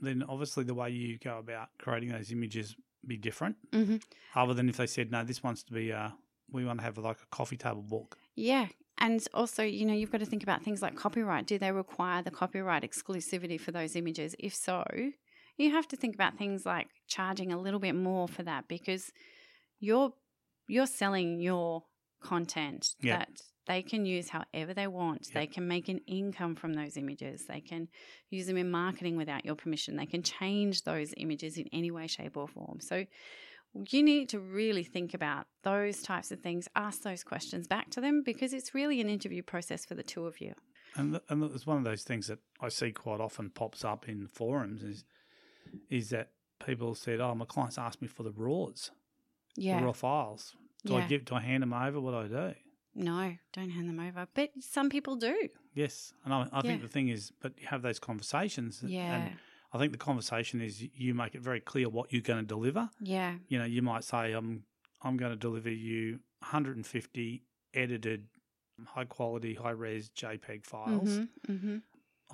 then 0.00 0.22
obviously 0.28 0.64
the 0.64 0.74
way 0.74 0.90
you 0.90 1.18
go 1.18 1.38
about 1.38 1.68
creating 1.78 2.10
those 2.10 2.30
images 2.30 2.76
be 3.06 3.16
different. 3.16 3.56
hmm 3.72 3.96
Other 4.34 4.54
than 4.54 4.68
if 4.68 4.76
they 4.76 4.86
said, 4.86 5.10
no, 5.10 5.24
this 5.24 5.42
wants 5.42 5.62
to 5.64 5.72
be, 5.72 5.92
uh, 5.92 6.10
we 6.50 6.64
want 6.64 6.80
to 6.80 6.84
have 6.84 6.98
like 6.98 7.18
a 7.22 7.26
coffee 7.34 7.56
table 7.56 7.82
book. 7.82 8.18
Yeah. 8.34 8.66
And 8.98 9.26
also, 9.32 9.62
you 9.62 9.86
know, 9.86 9.94
you've 9.94 10.12
got 10.12 10.20
to 10.20 10.26
think 10.26 10.42
about 10.42 10.62
things 10.62 10.82
like 10.82 10.94
copyright. 10.94 11.46
Do 11.46 11.58
they 11.58 11.72
require 11.72 12.22
the 12.22 12.30
copyright 12.30 12.82
exclusivity 12.82 13.58
for 13.58 13.72
those 13.72 13.96
images? 13.96 14.36
If 14.38 14.54
so, 14.54 14.84
you 15.60 15.70
have 15.72 15.88
to 15.88 15.96
think 15.96 16.14
about 16.14 16.36
things 16.38 16.64
like 16.66 16.88
charging 17.06 17.52
a 17.52 17.60
little 17.60 17.80
bit 17.80 17.94
more 17.94 18.26
for 18.28 18.42
that 18.44 18.68
because 18.68 19.10
you're 19.78 20.12
you're 20.68 20.86
selling 20.86 21.40
your 21.40 21.84
content 22.22 22.94
Yeah. 23.00 23.18
that 23.18 23.28
they 23.66 23.82
can 23.82 24.04
use 24.04 24.28
however 24.28 24.74
they 24.74 24.86
want. 24.86 25.28
Yeah. 25.32 25.40
They 25.40 25.46
can 25.46 25.66
make 25.66 25.88
an 25.88 26.00
income 26.06 26.54
from 26.54 26.74
those 26.74 26.96
images. 26.96 27.44
They 27.46 27.60
can 27.60 27.88
use 28.30 28.46
them 28.46 28.56
in 28.56 28.70
marketing 28.70 29.16
without 29.16 29.44
your 29.44 29.54
permission. 29.54 29.96
They 29.96 30.06
can 30.06 30.22
change 30.22 30.82
those 30.82 31.12
images 31.16 31.56
in 31.56 31.66
any 31.72 31.90
way, 31.90 32.06
shape, 32.06 32.36
or 32.36 32.46
form. 32.48 32.80
So 32.80 33.04
you 33.90 34.02
need 34.02 34.28
to 34.30 34.40
really 34.40 34.82
think 34.84 35.14
about 35.14 35.46
those 35.62 36.02
types 36.02 36.30
of 36.32 36.40
things, 36.40 36.68
ask 36.74 37.02
those 37.02 37.22
questions 37.22 37.66
back 37.68 37.90
to 37.90 38.00
them 38.00 38.22
because 38.24 38.52
it's 38.52 38.74
really 38.74 39.00
an 39.00 39.08
interview 39.08 39.42
process 39.42 39.84
for 39.84 39.94
the 39.94 40.02
two 40.02 40.26
of 40.26 40.40
you. 40.40 40.54
And, 40.96 41.12
th- 41.12 41.22
and 41.28 41.42
it's 41.44 41.66
one 41.66 41.78
of 41.78 41.84
those 41.84 42.02
things 42.02 42.26
that 42.26 42.40
I 42.60 42.68
see 42.68 42.90
quite 42.90 43.20
often 43.20 43.50
pops 43.50 43.84
up 43.84 44.08
in 44.08 44.26
forums 44.26 44.82
is 44.82 45.04
is 45.88 46.10
that 46.10 46.30
people 46.64 46.94
said, 46.94 47.20
"Oh, 47.20 47.34
my 47.34 47.44
clients 47.44 47.78
asked 47.78 48.00
me 48.02 48.08
for 48.08 48.22
the 48.22 48.32
raws, 48.32 48.90
the 49.56 49.62
Yeah. 49.62 49.82
raw 49.84 49.92
files. 49.92 50.56
Do 50.84 50.96
I 50.96 51.06
give? 51.06 51.24
Do 51.26 51.34
I 51.34 51.40
hand 51.40 51.62
them 51.62 51.72
over? 51.72 52.00
What 52.00 52.12
do 52.12 52.36
I 52.36 52.48
do?" 52.50 52.54
No, 52.94 53.36
don't 53.52 53.70
hand 53.70 53.88
them 53.88 54.00
over. 54.00 54.26
But 54.34 54.50
some 54.60 54.88
people 54.90 55.16
do. 55.16 55.48
Yes, 55.74 56.12
and 56.24 56.34
I, 56.34 56.48
I 56.52 56.60
think 56.62 56.82
the 56.82 56.88
thing 56.88 57.08
is, 57.08 57.32
but 57.40 57.58
you 57.60 57.66
have 57.68 57.82
those 57.82 57.98
conversations. 58.00 58.82
Yeah. 58.84 59.14
And 59.26 59.36
I 59.72 59.78
think 59.78 59.92
the 59.92 59.98
conversation 59.98 60.60
is 60.60 60.82
you 60.82 61.14
make 61.14 61.34
it 61.36 61.40
very 61.42 61.60
clear 61.60 61.88
what 61.88 62.12
you're 62.12 62.22
going 62.22 62.40
to 62.40 62.46
deliver. 62.46 62.90
Yeah. 63.00 63.36
You 63.48 63.58
know, 63.60 63.64
you 63.64 63.82
might 63.82 64.02
say, 64.04 64.32
"I'm 64.32 64.64
I'm 65.02 65.16
going 65.16 65.30
to 65.32 65.36
deliver 65.38 65.70
you 65.70 66.20
150 66.40 67.42
edited, 67.74 68.26
high 68.86 69.04
quality, 69.04 69.54
high 69.54 69.70
res 69.70 70.10
JPEG 70.10 70.64
files 70.66 71.08
Mm-hmm. 71.20 71.52
Mm-hmm. 71.52 71.76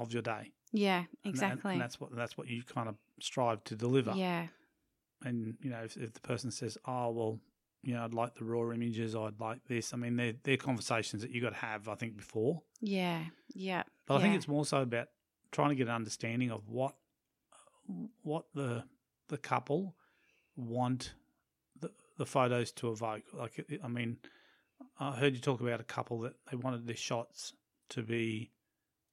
of 0.02 0.12
your 0.12 0.22
day." 0.22 0.52
Yeah, 0.76 1.04
And 1.24 1.32
exactly. 1.34 1.72
And, 1.72 1.80
that's 1.80 2.00
what 2.00 2.14
that's 2.14 2.36
what 2.38 2.48
you 2.48 2.62
kind 2.62 2.88
of 2.88 2.96
strive 3.20 3.64
to 3.64 3.74
deliver. 3.76 4.12
yeah. 4.14 4.46
And 5.24 5.56
you 5.62 5.70
know, 5.70 5.82
if, 5.84 5.96
if 5.96 6.12
the 6.12 6.20
person 6.20 6.50
says, 6.50 6.76
"Oh, 6.86 7.10
well," 7.10 7.40
you 7.82 7.94
know, 7.94 8.04
I'd 8.04 8.12
like 8.12 8.34
the 8.34 8.44
raw 8.44 8.70
images, 8.72 9.16
I'd 9.16 9.40
like 9.40 9.64
this. 9.66 9.94
I 9.94 9.96
mean, 9.96 10.16
they're, 10.16 10.34
they're 10.42 10.56
conversations 10.58 11.22
that 11.22 11.30
you 11.30 11.40
got 11.40 11.50
to 11.50 11.56
have, 11.56 11.88
I 11.88 11.94
think, 11.94 12.16
before. 12.16 12.62
Yeah. 12.80 13.24
Yeah. 13.54 13.84
But 14.06 14.16
I 14.16 14.20
think 14.22 14.34
it's 14.34 14.48
more 14.48 14.66
so 14.66 14.82
about 14.82 15.08
trying 15.52 15.70
to 15.70 15.74
get 15.74 15.88
an 15.88 15.94
understanding 15.94 16.50
of 16.50 16.68
what 16.68 16.94
what 18.22 18.44
the 18.54 18.84
the 19.28 19.38
couple 19.38 19.94
want 20.56 21.14
the, 21.80 21.90
the 22.18 22.26
photos 22.26 22.72
to 22.72 22.90
evoke. 22.90 23.22
Like, 23.32 23.64
I 23.82 23.88
mean, 23.88 24.18
I 25.00 25.12
heard 25.12 25.34
you 25.34 25.40
talk 25.40 25.60
about 25.60 25.80
a 25.80 25.84
couple 25.84 26.20
that 26.20 26.34
they 26.50 26.56
wanted 26.56 26.86
their 26.86 26.96
shots 26.96 27.52
to 27.90 28.02
be 28.02 28.50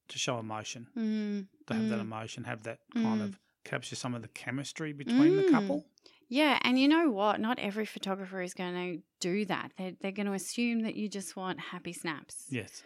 to 0.10 0.18
show 0.20 0.38
emotion, 0.38 0.88
Mm, 0.98 1.48
to 1.68 1.74
have 1.74 1.90
that 1.90 2.00
mm. 2.00 2.02
emotion, 2.02 2.44
have 2.46 2.64
that 2.64 2.80
kind 2.94 3.22
Mm. 3.22 3.26
of 3.26 3.40
capture 3.64 3.96
some 3.96 4.14
of 4.14 4.22
the 4.22 4.28
chemistry 4.30 4.94
between 4.94 5.36
the 5.38 5.44
Mm. 5.44 5.52
couple. 5.52 5.86
Yeah, 6.30 6.58
and 6.64 6.80
you 6.80 6.88
know 6.88 7.12
what? 7.12 7.40
Not 7.40 7.60
every 7.60 7.86
photographer 7.86 8.42
is 8.42 8.54
going 8.54 8.74
to 8.74 9.04
do 9.20 9.46
that. 9.46 9.72
They're, 9.78 9.94
they're 10.02 10.12
going 10.12 10.26
to 10.26 10.34
assume 10.34 10.82
that 10.82 10.96
you 10.96 11.08
just 11.08 11.36
want 11.36 11.60
happy 11.60 11.94
snaps. 11.94 12.48
Yes, 12.50 12.84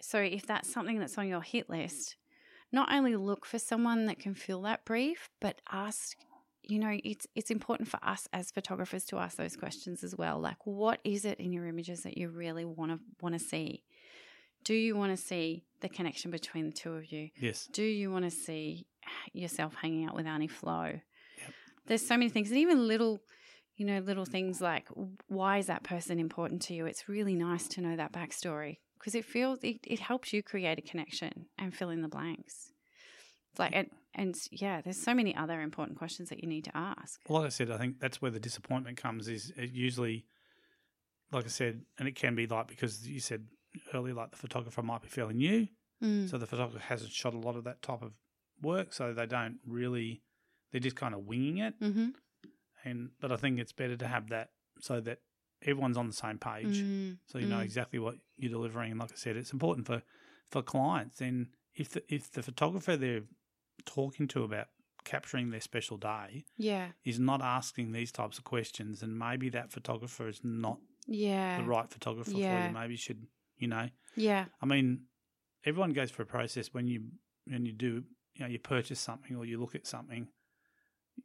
So 0.00 0.18
if 0.18 0.46
that's 0.46 0.70
something 0.70 0.98
that's 0.98 1.16
on 1.16 1.28
your 1.28 1.42
hit 1.42 1.70
list, 1.70 2.16
not 2.70 2.92
only 2.92 3.16
look 3.16 3.46
for 3.46 3.58
someone 3.58 4.06
that 4.06 4.18
can 4.18 4.34
fill 4.34 4.62
that 4.62 4.84
brief, 4.84 5.30
but 5.40 5.60
ask. 5.70 6.16
You 6.64 6.78
know, 6.78 6.96
it's 7.02 7.26
it's 7.34 7.50
important 7.50 7.88
for 7.88 7.98
us 8.04 8.28
as 8.32 8.52
photographers 8.52 9.04
to 9.06 9.18
ask 9.18 9.36
those 9.36 9.56
questions 9.56 10.04
as 10.04 10.14
well. 10.16 10.38
Like, 10.38 10.64
what 10.64 11.00
is 11.02 11.24
it 11.24 11.40
in 11.40 11.52
your 11.52 11.66
images 11.66 12.02
that 12.04 12.16
you 12.16 12.28
really 12.28 12.64
want 12.64 12.92
to 12.92 13.00
want 13.20 13.34
to 13.34 13.40
see? 13.40 13.82
Do 14.64 14.74
you 14.74 14.96
want 14.96 15.16
to 15.16 15.22
see 15.22 15.64
the 15.80 15.88
connection 15.88 16.30
between 16.30 16.66
the 16.66 16.72
two 16.72 16.92
of 16.94 17.10
you? 17.10 17.30
yes, 17.40 17.68
Do 17.72 17.82
you 17.82 18.10
want 18.10 18.24
to 18.24 18.30
see 18.30 18.86
yourself 19.32 19.74
hanging 19.74 20.06
out 20.06 20.14
with 20.14 20.26
Annie 20.26 20.48
Flo? 20.48 21.00
There's 21.86 22.06
so 22.06 22.16
many 22.16 22.30
things, 22.30 22.50
and 22.50 22.58
even 22.58 22.86
little, 22.86 23.20
you 23.76 23.84
know, 23.84 23.98
little 23.98 24.24
things 24.24 24.60
like 24.60 24.86
why 25.26 25.58
is 25.58 25.66
that 25.66 25.82
person 25.82 26.20
important 26.20 26.62
to 26.62 26.74
you? 26.74 26.86
It's 26.86 27.08
really 27.08 27.34
nice 27.34 27.66
to 27.68 27.80
know 27.80 27.96
that 27.96 28.12
backstory 28.12 28.78
because 28.98 29.16
it 29.16 29.24
feels 29.24 29.58
it, 29.64 29.80
it 29.84 29.98
helps 29.98 30.32
you 30.32 30.44
create 30.44 30.78
a 30.78 30.82
connection 30.82 31.46
and 31.58 31.74
fill 31.74 31.90
in 31.90 32.02
the 32.02 32.08
blanks. 32.08 32.70
It's 33.50 33.58
like 33.58 33.72
and, 33.74 33.90
and 34.14 34.36
yeah, 34.52 34.80
there's 34.80 34.96
so 34.96 35.12
many 35.12 35.34
other 35.34 35.60
important 35.60 35.98
questions 35.98 36.28
that 36.28 36.40
you 36.40 36.48
need 36.48 36.64
to 36.64 36.76
ask. 36.76 37.20
Well, 37.28 37.40
like 37.40 37.46
I 37.46 37.50
said, 37.50 37.72
I 37.72 37.78
think 37.78 37.98
that's 37.98 38.22
where 38.22 38.30
the 38.30 38.40
disappointment 38.40 38.96
comes. 38.96 39.26
Is 39.26 39.52
it 39.56 39.72
usually, 39.72 40.24
like 41.32 41.46
I 41.46 41.48
said, 41.48 41.82
and 41.98 42.06
it 42.06 42.14
can 42.14 42.36
be 42.36 42.46
like 42.46 42.68
because 42.68 43.08
you 43.08 43.18
said 43.18 43.46
earlier, 43.94 44.14
like 44.14 44.30
the 44.30 44.36
photographer 44.36 44.82
might 44.82 45.02
be 45.02 45.08
fairly 45.08 45.34
new, 45.34 45.68
Mm. 46.02 46.28
so 46.28 46.36
the 46.36 46.46
photographer 46.46 46.80
hasn't 46.80 47.12
shot 47.12 47.32
a 47.32 47.38
lot 47.38 47.54
of 47.56 47.62
that 47.64 47.80
type 47.80 48.02
of 48.02 48.12
work, 48.60 48.92
so 48.92 49.14
they 49.14 49.26
don't 49.26 49.58
really, 49.64 50.22
they're 50.70 50.80
just 50.80 50.96
kind 50.96 51.14
of 51.14 51.20
winging 51.26 51.58
it. 51.58 51.78
Mm-hmm. 51.80 52.08
And 52.84 53.10
but 53.20 53.30
I 53.30 53.36
think 53.36 53.60
it's 53.60 53.72
better 53.72 53.96
to 53.96 54.06
have 54.08 54.28
that 54.30 54.50
so 54.80 55.00
that 55.00 55.20
everyone's 55.62 55.96
on 55.96 56.08
the 56.08 56.12
same 56.12 56.38
page, 56.38 56.78
Mm. 56.82 57.18
so 57.26 57.38
you 57.38 57.46
know 57.46 57.58
Mm. 57.58 57.64
exactly 57.64 57.98
what 58.00 58.16
you're 58.36 58.50
delivering. 58.50 58.90
And 58.90 59.00
like 59.00 59.12
I 59.12 59.16
said, 59.16 59.36
it's 59.36 59.52
important 59.52 59.86
for 59.86 60.02
for 60.50 60.62
clients. 60.62 61.20
And 61.20 61.48
if 61.74 61.90
the 61.90 62.02
if 62.12 62.30
the 62.32 62.42
photographer 62.42 62.96
they're 62.96 63.24
talking 63.84 64.26
to 64.28 64.42
about 64.42 64.68
capturing 65.04 65.50
their 65.50 65.60
special 65.60 65.96
day 65.96 66.44
Yeah, 66.56 66.92
is 67.04 67.18
not 67.18 67.40
asking 67.42 67.92
these 67.92 68.10
types 68.12 68.38
of 68.38 68.44
questions, 68.44 69.02
and 69.02 69.16
maybe 69.18 69.48
that 69.50 69.70
photographer 69.72 70.28
is 70.28 70.40
not 70.44 70.80
yeah, 71.06 71.58
the 71.60 71.64
right 71.64 71.88
photographer 71.90 72.30
for 72.32 72.36
you. 72.36 72.72
Maybe 72.72 72.94
you 72.94 72.98
should, 72.98 73.26
you 73.62 73.68
know, 73.68 73.88
yeah, 74.16 74.44
I 74.60 74.66
mean, 74.66 75.04
everyone 75.64 75.92
goes 75.92 76.10
through 76.10 76.24
a 76.24 76.26
process 76.38 76.74
when 76.74 76.86
you 76.86 76.98
when 77.46 77.64
you 77.64 77.72
do, 77.72 78.04
you 78.34 78.40
know, 78.40 78.46
you 78.46 78.58
purchase 78.58 79.00
something 79.00 79.34
or 79.36 79.44
you 79.44 79.58
look 79.60 79.74
at 79.74 79.86
something, 79.86 80.28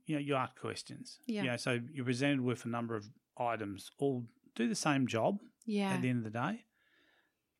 you 0.05 0.15
know, 0.15 0.21
you 0.21 0.35
ask 0.35 0.53
questions. 0.59 1.19
Yeah. 1.25 1.43
You 1.43 1.49
know, 1.51 1.57
so 1.57 1.79
you're 1.93 2.05
presented 2.05 2.41
with 2.41 2.65
a 2.65 2.69
number 2.69 2.95
of 2.95 3.05
items, 3.37 3.89
all 3.99 4.23
do 4.55 4.67
the 4.69 4.75
same 4.75 5.07
job 5.07 5.39
yeah. 5.65 5.91
at 5.93 6.01
the 6.01 6.09
end 6.09 6.25
of 6.25 6.31
the 6.31 6.39
day, 6.39 6.63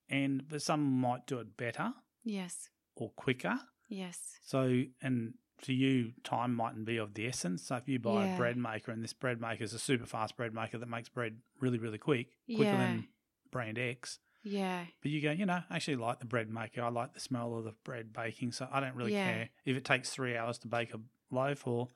and 0.09 0.47
but 0.47 0.61
some 0.61 0.81
might 0.83 1.25
do 1.27 1.39
it 1.39 1.57
better 1.57 1.93
yes, 2.23 2.69
or 2.95 3.11
quicker. 3.15 3.59
yes, 3.89 4.19
So, 4.43 4.83
and 5.01 5.33
to 5.63 5.73
you, 5.73 6.11
time 6.23 6.53
mightn't 6.55 6.85
be 6.85 6.97
of 6.97 7.13
the 7.15 7.27
essence. 7.27 7.67
So, 7.67 7.75
if 7.77 7.87
you 7.87 7.99
buy 7.99 8.25
Yeah. 8.25 8.35
a 8.35 8.37
bread 8.37 8.57
maker 8.57 8.91
and 8.91 9.03
this 9.03 9.13
bread 9.13 9.39
maker 9.41 9.63
is 9.63 9.73
a 9.73 9.79
super 9.79 10.05
fast 10.05 10.37
bread 10.37 10.53
maker 10.53 10.77
that 10.77 10.89
makes 10.89 11.09
bread 11.09 11.37
really, 11.59 11.77
really 11.79 11.97
quick, 11.97 12.27
quicker 12.47 12.63
Yeah. 12.63 12.77
than 12.77 13.07
brand 13.51 13.77
X, 13.79 14.19
yeah, 14.43 14.85
but 15.01 15.11
you 15.11 15.21
go, 15.21 15.31
you 15.31 15.45
know, 15.45 15.61
I 15.69 15.75
actually 15.75 15.97
like 15.97 16.19
the 16.19 16.25
bread 16.25 16.49
maker. 16.49 16.81
I 16.81 16.89
like 16.89 17.13
the 17.13 17.19
smell 17.19 17.57
of 17.57 17.63
the 17.65 17.73
bread 17.83 18.13
baking. 18.13 18.51
So, 18.53 18.67
I 18.71 18.79
don't 18.79 18.95
really 18.95 19.13
Yeah. 19.13 19.31
care 19.31 19.49
if 19.65 19.75
it 19.77 19.83
takes 19.85 20.09
three 20.09 20.35
hours 20.37 20.57
to 20.59 20.67
bake 20.67 20.93
a 20.93 20.99
loaf 21.31 21.65
or 21.67 21.89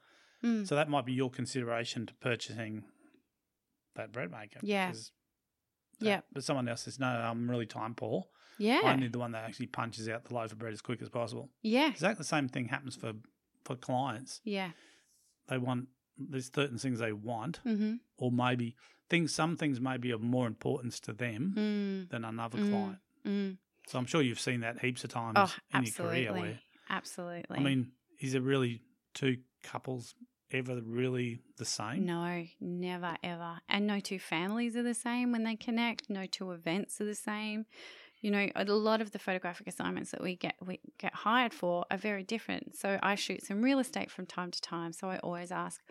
Mm. 0.44 0.68
so 0.68 0.74
that 0.76 0.90
might 0.90 1.06
be 1.06 1.14
your 1.14 1.30
consideration 1.30 2.06
to 2.08 2.14
purchasing 2.16 2.84
that 3.96 4.12
bread 4.12 4.32
maker. 4.32 4.60
Yeah. 4.64 4.92
Yeah. 6.00 6.22
But 6.34 6.44
someone 6.44 6.68
else 6.68 6.82
says, 6.82 7.00
no, 7.00 7.06
I'm 7.08 7.50
really 7.50 7.68
time 7.68 7.94
poor. 7.94 8.26
yeah, 8.58 8.82
I 8.84 8.96
need 8.96 9.12
the 9.14 9.20
one 9.20 9.32
that 9.34 9.44
actually 9.46 9.68
punches 9.68 10.10
out 10.10 10.24
the 10.26 10.34
loaf 10.34 10.52
of 10.52 10.58
bread 10.60 10.74
as 10.74 10.82
quick 10.82 11.02
as 11.02 11.10
possible. 11.10 11.50
yeah, 11.62 11.90
Exactly 11.90 12.18
the 12.18 12.24
same 12.24 12.48
thing 12.50 12.70
happens 12.70 12.96
for, 12.96 13.14
for 13.64 13.76
clients 13.76 14.42
yeah. 14.44 14.72
they 15.48 15.58
want 15.60 15.88
there's 16.30 16.52
certain 16.54 16.78
things 16.78 17.00
they 17.00 17.14
want 17.14 17.60
Mm-hmm. 17.66 17.96
or 18.18 18.32
maybe 18.32 18.76
things 19.10 19.34
some 19.34 19.58
things 19.58 19.80
may 19.80 19.98
be 19.98 20.12
of 20.12 20.22
more 20.22 20.48
importance 20.48 21.00
to 21.02 21.14
them 21.14 21.54
Mm. 21.58 22.10
than 22.10 22.24
another 22.26 22.58
Mm. 22.60 22.70
client 22.70 23.00
Mm. 23.26 23.58
so 23.88 24.00
i'm 24.00 24.06
sure 24.06 24.22
you've 24.22 24.40
seen 24.40 24.62
that 24.62 24.80
heaps 24.80 25.04
of 25.04 25.10
times 25.12 25.38
Oh, 25.38 25.54
in 25.78 25.84
your 25.84 25.94
career 25.94 26.30
absolutely. 26.30 26.42
where 26.42 26.60
Absolutely. 26.90 27.58
i 27.58 27.60
mean 27.62 27.92
is 28.20 28.34
there 28.34 28.42
really 28.42 28.82
two 29.14 29.38
couples 29.64 30.16
ever 30.52 30.82
really 30.82 31.40
the 31.58 31.66
same 31.66 32.06
no, 32.06 32.46
never 32.60 33.16
ever. 33.24 33.62
And 33.70 33.88
no 33.88 34.00
two 34.02 34.20
families 34.20 34.76
are 34.76 34.84
the 34.84 34.94
same 34.94 35.32
when 35.32 35.44
they 35.46 35.56
connect. 35.56 36.10
No 36.10 36.26
two 36.26 36.52
events 36.52 37.00
are 37.00 37.06
the 37.06 37.16
same. 37.16 37.66
You 38.20 38.32
know, 38.32 38.50
a 38.56 38.66
lot 38.66 39.00
of 39.02 39.12
the 39.12 39.20
photographic 39.20 39.68
assignments 39.68 40.12
that 40.12 40.22
we 40.22 40.36
get 40.36 40.56
we 40.66 40.80
get 40.98 41.14
hired 41.14 41.54
for 41.54 41.86
are 41.90 41.98
very 41.98 42.24
different. 42.24 42.76
So 42.76 43.00
I 43.02 43.16
shoot 43.16 43.46
some 43.46 43.62
real 43.62 43.80
estate 43.80 44.12
from 44.12 44.26
time 44.26 44.52
to 44.52 44.60
time. 44.62 44.92
So 44.92 45.08
I 45.10 45.20
always 45.20 45.52
ask, 45.54 45.82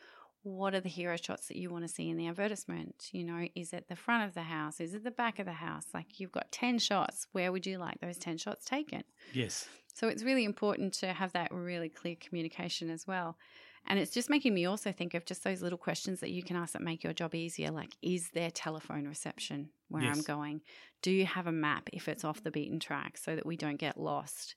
what 0.42 0.75
are 0.75 0.80
the 0.80 0.88
hero 0.88 1.16
shots 1.16 1.49
that 1.49 1.56
you 1.56 1.70
want 1.70 1.87
to 1.87 1.92
see 1.92 2.09
in 2.09 2.16
the 2.16 2.28
advertisement? 2.28 3.11
You 3.12 3.25
know, 3.25 3.47
is 3.54 3.73
it 3.73 3.88
the 3.88 3.97
front 3.97 4.26
of 4.28 4.35
the 4.35 4.42
house? 4.42 4.80
Is 4.80 4.94
it 4.94 5.04
the 5.04 5.11
back 5.11 5.38
of 5.38 5.47
the 5.47 5.52
house? 5.52 5.87
Like 5.92 6.18
you've 6.18 6.32
got 6.32 6.50
10 6.50 6.78
shots. 6.78 7.26
Where 7.32 7.52
would 7.52 7.66
you 7.66 7.78
like 7.78 8.00
those 8.00 8.16
10 8.16 8.38
shots 8.38 8.64
taken? 8.64 9.04
yes 9.32 9.68
So 9.94 10.09
it's 10.09 10.23
really 10.23 10.44
important 10.44 10.94
to 10.94 11.12
have 11.12 11.32
that 11.32 11.52
really 11.52 11.88
clear 11.88 12.16
communication 12.18 12.90
as 12.90 13.06
well. 13.06 13.37
And 13.87 13.99
it's 13.99 14.12
just 14.12 14.30
making 14.30 14.54
me 14.54 14.66
also 14.66 14.92
think 14.92 15.14
of 15.14 15.25
just 15.25 15.42
those 15.42 15.62
little 15.62 15.78
questions 15.78 16.20
that 16.20 16.30
you 16.30 16.42
can 16.42 16.56
ask 16.56 16.75
that 16.75 16.82
make 16.82 17.02
your 17.02 17.14
job 17.14 17.35
easier. 17.35 17.70
Like, 17.70 17.97
is 18.02 18.30
there 18.35 18.50
telephone 18.50 19.06
reception 19.06 19.70
where 19.88 20.04
I'm 20.04 20.20
going? 20.20 20.61
Do 21.02 21.11
you 21.11 21.25
have 21.25 21.47
a 21.47 21.52
map 21.52 21.88
if 21.92 22.06
it's 22.06 22.25
off 22.25 22.42
the 22.42 22.50
beaten 22.50 22.78
track 22.78 23.16
so 23.16 23.35
that 23.35 23.47
we 23.47 23.56
don't 23.56 23.78
get 23.78 23.99
lost? 23.99 24.54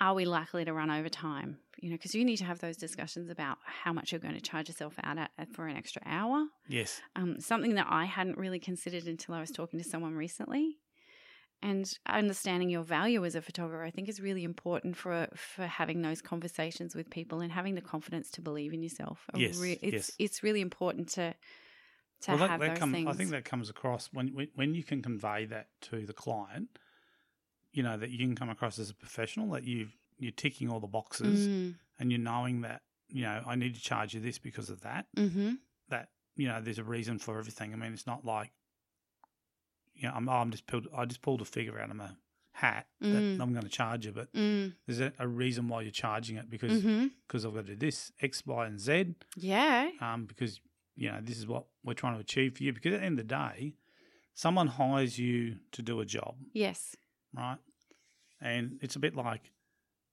Are 0.00 0.14
we 0.14 0.24
likely 0.24 0.64
to 0.64 0.72
run 0.72 0.90
over 0.90 1.08
time? 1.08 1.58
You 1.80 1.90
know, 1.90 1.96
because 1.96 2.14
you 2.14 2.24
need 2.24 2.38
to 2.38 2.44
have 2.44 2.58
those 2.58 2.76
discussions 2.76 3.30
about 3.30 3.58
how 3.64 3.92
much 3.92 4.12
you're 4.12 4.20
going 4.20 4.34
to 4.34 4.40
charge 4.40 4.68
yourself 4.68 4.94
out 5.02 5.18
at 5.18 5.30
for 5.52 5.66
an 5.66 5.76
extra 5.76 6.02
hour. 6.04 6.44
yes 6.68 7.00
Um, 7.16 7.40
something 7.40 7.74
that 7.74 7.86
I 7.88 8.04
hadn't 8.04 8.38
really 8.38 8.58
considered 8.58 9.06
until 9.06 9.34
I 9.34 9.40
was 9.40 9.50
talking 9.50 9.78
to 9.80 9.88
someone 9.88 10.14
recently. 10.14 10.78
And 11.60 11.92
understanding 12.06 12.70
your 12.70 12.84
value 12.84 13.24
as 13.24 13.34
a 13.34 13.42
photographer, 13.42 13.82
I 13.82 13.90
think, 13.90 14.08
is 14.08 14.20
really 14.20 14.44
important 14.44 14.96
for 14.96 15.26
for 15.34 15.66
having 15.66 16.02
those 16.02 16.22
conversations 16.22 16.94
with 16.94 17.10
people 17.10 17.40
and 17.40 17.50
having 17.50 17.74
the 17.74 17.80
confidence 17.80 18.30
to 18.32 18.40
believe 18.40 18.72
in 18.72 18.80
yourself. 18.80 19.26
Yes, 19.34 19.60
it's 19.60 19.82
yes. 19.82 20.10
it's 20.20 20.42
really 20.44 20.60
important 20.60 21.08
to 21.14 21.34
to 22.22 22.30
well, 22.30 22.38
that, 22.38 22.50
have 22.50 22.60
that 22.60 22.68
those 22.70 22.78
comes, 22.78 22.92
things. 22.92 23.08
i 23.08 23.12
think 23.12 23.30
that 23.30 23.44
comes 23.44 23.70
across 23.70 24.08
when, 24.12 24.28
when 24.28 24.48
when 24.54 24.74
you 24.74 24.82
can 24.82 25.02
convey 25.02 25.44
that 25.46 25.68
to 25.80 26.06
the 26.06 26.12
client 26.12 26.78
you 27.72 27.82
know 27.82 27.96
that 27.96 28.10
you 28.10 28.18
can 28.18 28.34
come 28.34 28.50
across 28.50 28.78
as 28.78 28.90
a 28.90 28.94
professional 28.94 29.50
that 29.50 29.64
you 29.64 29.88
you're 30.18 30.32
ticking 30.32 30.68
all 30.70 30.80
the 30.80 30.86
boxes 30.86 31.46
Mm, 31.48 31.74
and 31.98 32.10
you're 32.10 32.20
knowing 32.20 32.62
that 32.62 32.82
you 33.08 33.22
know 33.22 33.42
I 33.46 33.54
need 33.54 33.74
to 33.74 33.80
charge 33.80 34.14
you 34.14 34.20
this 34.20 34.38
because 34.38 34.68
of 34.70 34.80
that. 34.82 35.06
mm-hmm. 35.16 35.54
That 35.88 36.08
you 36.36 36.48
know 36.48 36.60
there's 36.60 36.78
a 36.78 36.84
reason 36.84 37.18
for 37.18 37.38
everything. 37.38 37.72
I 37.72 37.76
mean, 37.76 37.92
it's 37.92 38.06
not 38.06 38.24
like 38.24 38.50
you 39.94 40.08
know 40.08 40.14
I'm, 40.14 40.28
oh, 40.28 40.32
I'm 40.32 40.50
just 40.50 40.66
pulled 40.66 40.86
I 40.96 41.04
just 41.04 41.22
pulled 41.22 41.40
a 41.40 41.44
figure 41.44 41.78
out 41.80 41.90
of 41.90 41.96
my 41.96 42.10
hat 42.52 42.86
Mm. 43.00 43.12
that 43.36 43.42
I'm 43.44 43.52
going 43.52 43.62
to 43.62 43.68
charge 43.68 44.04
you, 44.06 44.12
but 44.12 44.32
Mm, 44.32 44.74
there's 44.86 44.98
a, 45.00 45.12
a 45.20 45.28
reason 45.28 45.68
why 45.68 45.82
you're 45.82 45.92
charging 45.92 46.36
it 46.36 46.50
because 46.50 46.82
mm-hmm. 46.82 47.06
because 47.26 47.44
I've 47.46 47.54
got 47.54 47.66
to 47.66 47.74
do 47.74 47.86
this 47.86 48.10
X, 48.20 48.44
Y, 48.46 48.66
and 48.66 48.80
Z. 48.80 49.14
Yeah. 49.36 49.90
Um, 50.00 50.24
because 50.26 50.60
you 50.96 51.08
know 51.10 51.18
this 51.22 51.38
is 51.38 51.46
what 51.46 51.66
we're 51.84 51.94
trying 51.94 52.14
to 52.14 52.20
achieve 52.20 52.56
for 52.56 52.64
you. 52.64 52.72
Because 52.72 52.94
at 52.94 53.00
the 53.00 53.06
end 53.06 53.20
of 53.20 53.28
the 53.28 53.34
day, 53.34 53.74
someone 54.34 54.66
hires 54.66 55.18
you 55.18 55.56
to 55.72 55.82
do 55.82 56.00
a 56.00 56.04
job, 56.04 56.34
Yes. 56.52 56.96
Right? 57.34 57.58
And 58.40 58.78
it's 58.82 58.96
a 58.96 58.98
bit 59.00 59.14
like 59.16 59.50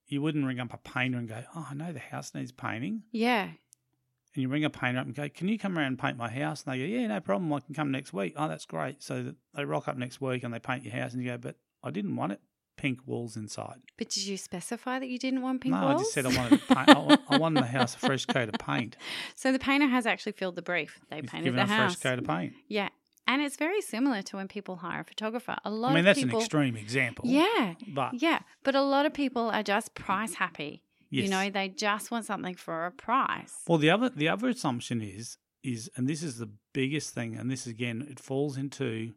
you 0.08 0.22
wouldn't 0.22 0.46
ring 0.46 0.60
up 0.60 0.74
a 0.74 0.78
painter 0.78 1.18
and 1.18 1.28
go, 1.28 1.44
"Oh, 1.56 1.68
I 1.70 1.74
know 1.74 1.92
the 1.94 2.00
house 2.00 2.34
needs 2.34 2.52
painting," 2.52 3.04
Yeah. 3.12 3.44
and 3.46 4.42
you 4.42 4.50
ring 4.50 4.64
a 4.66 4.70
painter 4.70 5.00
up 5.00 5.06
and 5.06 5.16
go, 5.16 5.30
"Can 5.30 5.48
you 5.48 5.58
come 5.60 5.78
around 5.78 5.88
and 5.88 6.00
paint 6.00 6.18
my 6.18 6.30
house?" 6.30 6.64
And 6.64 6.74
they 6.74 6.80
go, 6.80 6.86
"Yeah, 6.86 7.08
no 7.08 7.20
problem. 7.20 7.52
I 7.54 7.60
can 7.60 7.74
come 7.76 7.92
next 7.92 8.14
week." 8.14 8.34
Oh, 8.36 8.48
that's 8.48 8.66
great. 8.66 9.02
So 9.04 9.34
they 9.54 9.66
rock 9.66 9.88
up 9.88 9.98
next 9.98 10.20
week 10.22 10.44
and 10.44 10.54
they 10.54 10.60
paint 10.60 10.84
your 10.84 10.94
house, 10.94 11.14
and 11.14 11.22
you 11.24 11.30
go, 11.30 11.38
"But 11.38 11.56
I 11.84 11.92
didn't 11.92 12.16
want 12.16 12.32
it 12.34 12.42
pink 12.78 13.00
walls 13.08 13.38
inside." 13.38 13.82
But 13.98 14.10
did 14.10 14.26
you 14.26 14.38
specify 14.38 15.00
that 15.00 15.08
you 15.08 15.18
didn't 15.18 15.42
want 15.42 15.62
pink 15.62 15.74
no, 15.76 15.82
walls? 15.82 16.02
I 16.02 16.04
just 16.04 16.14
said 16.14 16.26
I 16.26 16.36
wanted 16.38 16.62
paint. 16.68 16.90
I 16.90 17.18
I 17.30 17.38
wanted 17.38 17.64
the 17.64 17.68
house 17.68 17.96
a 17.96 18.00
fresh 18.00 18.26
coat 18.26 18.50
of 18.50 18.56
paint. 18.60 18.98
So 19.36 19.52
the 19.52 19.60
painter 19.60 19.88
has 19.88 20.06
actually 20.06 20.34
filled 20.34 20.56
the 20.56 20.62
brief. 20.62 21.00
They 21.10 21.22
He's 21.22 21.30
painted 21.30 21.46
given 21.46 21.58
the 21.58 21.64
a 21.64 21.68
house. 21.68 21.96
fresh 21.96 22.04
coat 22.04 22.20
of 22.20 22.26
paint. 22.28 22.54
Yeah. 22.68 22.90
And 23.28 23.42
it's 23.42 23.56
very 23.58 23.82
similar 23.82 24.22
to 24.24 24.36
when 24.38 24.48
people 24.48 24.76
hire 24.78 25.02
a 25.02 25.04
photographer. 25.04 25.56
A 25.66 25.70
lot 25.72 25.92
I 25.92 25.94
mean, 25.96 26.00
of 26.00 26.06
that's 26.06 26.20
people 26.20 26.38
an 26.40 26.44
extreme 26.44 26.76
example. 26.76 27.26
Yeah. 27.28 27.74
But 27.88 28.22
Yeah. 28.22 28.40
But 28.64 28.76
a 28.76 28.82
lot 28.84 29.06
of 29.06 29.14
people 29.14 29.50
are 29.50 29.64
just 29.64 29.96
price 29.96 30.36
happy. 30.36 30.84
yes. 31.10 31.24
You 31.26 31.30
know, 31.32 31.50
they 31.50 31.70
just 31.70 32.12
want 32.12 32.26
something 32.26 32.56
for 32.56 32.86
a 32.86 32.92
price. 32.92 33.54
Well, 33.68 33.78
the 33.80 33.90
other 33.90 34.10
the 34.10 34.30
other 34.30 34.50
assumption 34.50 35.02
is 35.02 35.38
is, 35.64 35.90
and 35.96 36.08
this 36.08 36.22
is 36.22 36.38
the 36.38 36.50
biggest 36.74 37.16
thing, 37.16 37.36
and 37.36 37.50
this 37.50 37.66
again, 37.66 38.06
it 38.10 38.20
falls 38.20 38.56
into 38.58 39.14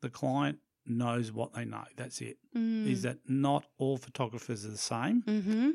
the 0.00 0.10
client 0.10 0.58
knows 0.84 1.30
what 1.30 1.52
they 1.54 1.64
know. 1.64 1.84
That's 1.96 2.20
it. 2.20 2.38
Is 2.56 3.02
that 3.02 3.18
not 3.28 3.64
all 3.78 3.96
photographers 3.98 4.66
are 4.66 4.70
the 4.70 4.76
same, 4.78 5.22
Mm-hmm. 5.22 5.70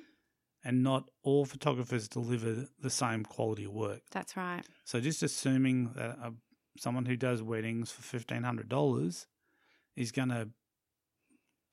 and 0.66 0.84
not 0.84 1.06
all 1.24 1.46
photographers 1.46 2.10
deliver 2.10 2.68
the 2.82 2.90
same 2.90 3.24
quality 3.24 3.64
of 3.64 3.72
work. 3.72 4.02
That's 4.12 4.36
right. 4.36 4.64
So 4.84 5.00
just 5.00 5.24
assuming 5.24 5.92
that 5.96 6.18
a, 6.22 6.34
someone 6.78 7.06
who 7.06 7.16
does 7.16 7.42
weddings 7.42 7.92
for 7.92 8.02
fifteen 8.02 8.44
hundred 8.44 8.70
dollars 8.70 9.28
is 9.96 10.12
going 10.12 10.30
to 10.30 10.50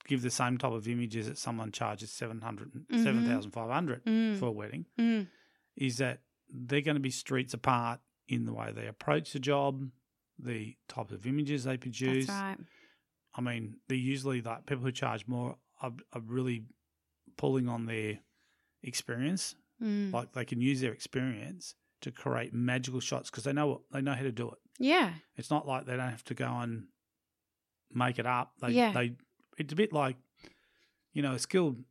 give 0.06 0.22
the 0.22 0.30
same 0.30 0.58
type 0.58 0.72
of 0.72 0.86
images 0.86 1.26
that 1.26 1.38
someone 1.38 1.72
charges 1.72 2.10
700, 2.10 2.72
Mhm. 2.90 3.02
7,500 3.02 4.04
Mm. 4.04 4.38
for 4.38 4.46
a 4.46 4.52
wedding 4.52 4.86
Mm. 4.98 5.28
is 5.76 5.96
that 5.98 6.22
they're 6.48 6.82
going 6.82 6.96
to 6.96 7.00
be 7.00 7.10
streets 7.10 7.54
apart 7.54 8.00
in 8.28 8.44
the 8.44 8.52
way 8.52 8.70
they 8.72 8.86
approach 8.86 9.32
the 9.32 9.38
job, 9.38 9.90
the 10.38 10.76
type 10.88 11.10
of 11.10 11.26
images 11.26 11.64
they 11.64 11.76
produce. 11.78 12.26
That's 12.26 12.58
right. 12.58 12.66
I 13.34 13.40
mean, 13.40 13.80
they're 13.88 13.96
usually 13.96 14.42
like 14.42 14.66
people 14.66 14.84
who 14.84 14.92
charge 14.92 15.26
more 15.26 15.58
are, 15.80 15.92
are 16.12 16.20
really 16.20 16.66
pulling 17.36 17.68
on 17.68 17.86
their 17.86 18.20
experience. 18.82 19.54
Mm. 19.82 20.12
Like 20.12 20.32
they 20.32 20.44
can 20.44 20.60
use 20.60 20.80
their 20.80 20.92
experience 20.92 21.74
to 22.02 22.12
create 22.12 22.52
magical 22.52 23.00
shots 23.00 23.30
because 23.30 23.44
they 23.44 23.52
know 23.52 23.66
what, 23.68 23.80
they 23.90 24.02
know 24.02 24.14
how 24.14 24.22
to 24.22 24.32
do 24.32 24.50
it. 24.50 24.58
Yeah. 24.78 25.14
It's 25.36 25.50
not 25.50 25.66
like 25.66 25.86
they 25.86 25.96
don't 25.96 26.10
have 26.10 26.24
to 26.24 26.34
go 26.34 26.46
and 26.46 26.86
make 27.92 28.18
it 28.18 28.26
up. 28.26 28.52
They 28.60 28.70
Yeah. 28.70 28.92
they 28.92 29.16
it's 29.58 29.72
a 29.72 29.76
bit 29.76 29.92
like 29.92 30.16
you 31.12 31.22
know 31.22 31.32
a 31.34 31.38
skilled 31.38 31.84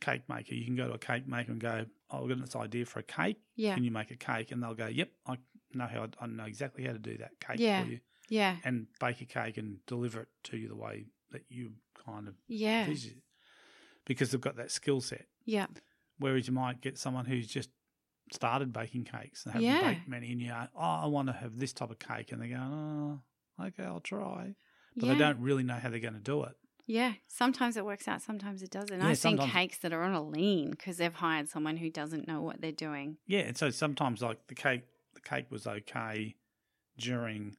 cake 0.00 0.28
maker. 0.28 0.54
You 0.54 0.64
can 0.64 0.76
go 0.76 0.88
to 0.88 0.94
a 0.94 0.98
cake 0.98 1.26
maker 1.26 1.52
and 1.52 1.60
go, 1.60 1.86
"Oh, 2.10 2.22
I've 2.24 2.28
got 2.28 2.40
this 2.40 2.56
idea 2.56 2.84
for 2.84 2.98
a 2.98 3.02
cake. 3.04 3.40
Yeah. 3.54 3.74
Can 3.74 3.84
you 3.84 3.90
make 3.90 4.10
a 4.10 4.16
cake?" 4.16 4.50
And 4.50 4.62
they'll 4.62 4.74
go, 4.74 4.86
"Yep, 4.86 5.10
I 5.26 5.38
know 5.72 5.86
how. 5.86 6.08
I 6.20 6.26
know 6.26 6.44
exactly 6.44 6.84
how 6.84 6.92
to 6.92 6.98
do 6.98 7.16
that 7.18 7.38
cake 7.40 7.60
Yeah. 7.60 7.84
for 7.84 7.90
you, 7.90 8.00
Yeah. 8.28 8.56
and 8.64 8.88
bake 9.00 9.20
a 9.20 9.24
cake 9.24 9.56
and 9.56 9.84
deliver 9.86 10.22
it 10.22 10.28
to 10.44 10.56
you 10.56 10.68
the 10.68 10.76
way 10.76 11.06
that 11.30 11.44
you 11.48 11.74
kind 11.94 12.28
of 12.28 12.34
Yeah. 12.48 12.82
envision 12.84 13.18
it." 13.18 13.22
because 14.04 14.30
they've 14.30 14.40
got 14.40 14.54
that 14.56 14.70
skill 14.70 15.00
set. 15.00 15.26
Yeah. 15.44 15.66
Whereas 16.18 16.46
you 16.46 16.52
might 16.52 16.80
get 16.80 16.96
someone 16.96 17.24
who's 17.26 17.48
just 17.48 17.70
started 18.32 18.72
baking 18.72 19.04
cakes 19.04 19.44
and 19.44 19.52
haven't 19.52 19.68
Yeah. 19.68 19.92
baked 19.94 20.08
many, 20.08 20.32
and 20.32 20.40
you 20.40 20.48
go, 20.48 20.66
"Oh, 20.74 20.80
I 20.80 21.06
want 21.06 21.28
to 21.28 21.32
have 21.32 21.58
this 21.58 21.72
type 21.72 21.90
of 21.90 21.98
cake," 21.98 22.32
and 22.32 22.40
they 22.42 22.48
go, 22.48 22.56
"Oh, 22.58 23.64
okay, 23.64 23.84
I'll 23.84 24.00
try," 24.00 24.54
but 24.96 25.06
yeah. 25.06 25.12
they 25.12 25.18
don't 25.18 25.40
really 25.40 25.62
know 25.62 25.74
how 25.74 25.88
they're 25.90 26.00
going 26.00 26.14
to 26.14 26.20
do 26.20 26.42
it. 26.44 26.56
Yeah, 26.88 27.14
sometimes 27.26 27.76
it 27.76 27.84
works 27.84 28.06
out, 28.06 28.22
sometimes 28.22 28.62
it 28.62 28.70
doesn't. 28.70 29.00
Yeah, 29.00 29.08
I've 29.08 29.18
seen 29.18 29.38
cakes 29.38 29.78
that 29.78 29.92
are 29.92 30.02
on 30.02 30.14
a 30.14 30.22
lean 30.22 30.70
because 30.70 30.98
they've 30.98 31.12
hired 31.12 31.48
someone 31.48 31.76
who 31.78 31.90
doesn't 31.90 32.28
know 32.28 32.40
what 32.40 32.60
they're 32.60 32.70
doing. 32.70 33.18
Yeah, 33.26 33.40
and 33.40 33.56
so 33.56 33.70
sometimes 33.70 34.22
like 34.22 34.46
the 34.46 34.54
cake, 34.54 34.84
the 35.14 35.20
cake 35.20 35.50
was 35.50 35.66
okay 35.66 36.36
during 36.96 37.56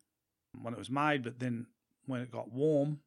when 0.54 0.74
it 0.74 0.78
was 0.78 0.90
made, 0.90 1.24
but 1.24 1.40
then 1.40 1.68
when 2.06 2.22
it 2.22 2.32
got 2.32 2.52
warm, 2.52 3.02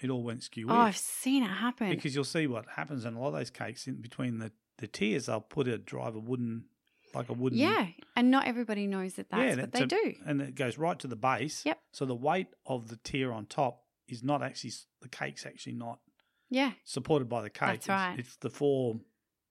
it 0.00 0.10
all 0.10 0.22
went 0.22 0.44
skew. 0.44 0.66
Oh, 0.70 0.76
I've 0.76 0.96
seen 0.96 1.42
it 1.42 1.48
happen. 1.48 1.90
because 1.90 2.14
you'll 2.14 2.22
see 2.24 2.46
what 2.46 2.66
happens 2.76 3.04
in 3.04 3.14
a 3.14 3.20
lot 3.20 3.28
of 3.28 3.34
those 3.34 3.50
cakes 3.50 3.86
in 3.86 4.00
between 4.00 4.38
the 4.38 4.52
the 4.78 4.86
tiers. 4.86 5.26
They'll 5.26 5.40
put 5.40 5.66
a 5.66 5.76
drive 5.76 6.14
a 6.14 6.20
wooden, 6.20 6.66
like 7.14 7.28
a 7.28 7.32
wooden. 7.32 7.58
yeah, 7.58 7.86
and 8.16 8.30
not 8.30 8.46
everybody 8.46 8.86
knows 8.86 9.14
that 9.14 9.30
that's 9.30 9.56
Yeah, 9.56 9.60
what 9.62 9.72
they 9.72 9.82
a- 9.82 9.86
do. 9.86 10.14
and 10.26 10.40
it 10.42 10.54
goes 10.54 10.78
right 10.78 10.98
to 11.00 11.06
the 11.06 11.16
base. 11.16 11.64
Yep. 11.66 11.78
So 11.92 12.04
the 12.06 12.14
weight 12.14 12.48
of 12.66 12.88
the 12.88 12.96
tier 12.96 13.32
on 13.32 13.46
top 13.46 13.82
is 14.06 14.22
not 14.22 14.42
actually 14.42 14.72
the 15.00 15.08
cake's 15.08 15.44
actually 15.46 15.74
not 15.74 16.00
Yeah, 16.50 16.72
supported 16.84 17.28
by 17.28 17.42
the 17.42 17.50
cake. 17.50 17.68
That's 17.82 17.86
It's- 17.86 17.88
right. 18.10 18.18
It's, 18.18 18.36
the 18.36 18.50
four 18.50 19.00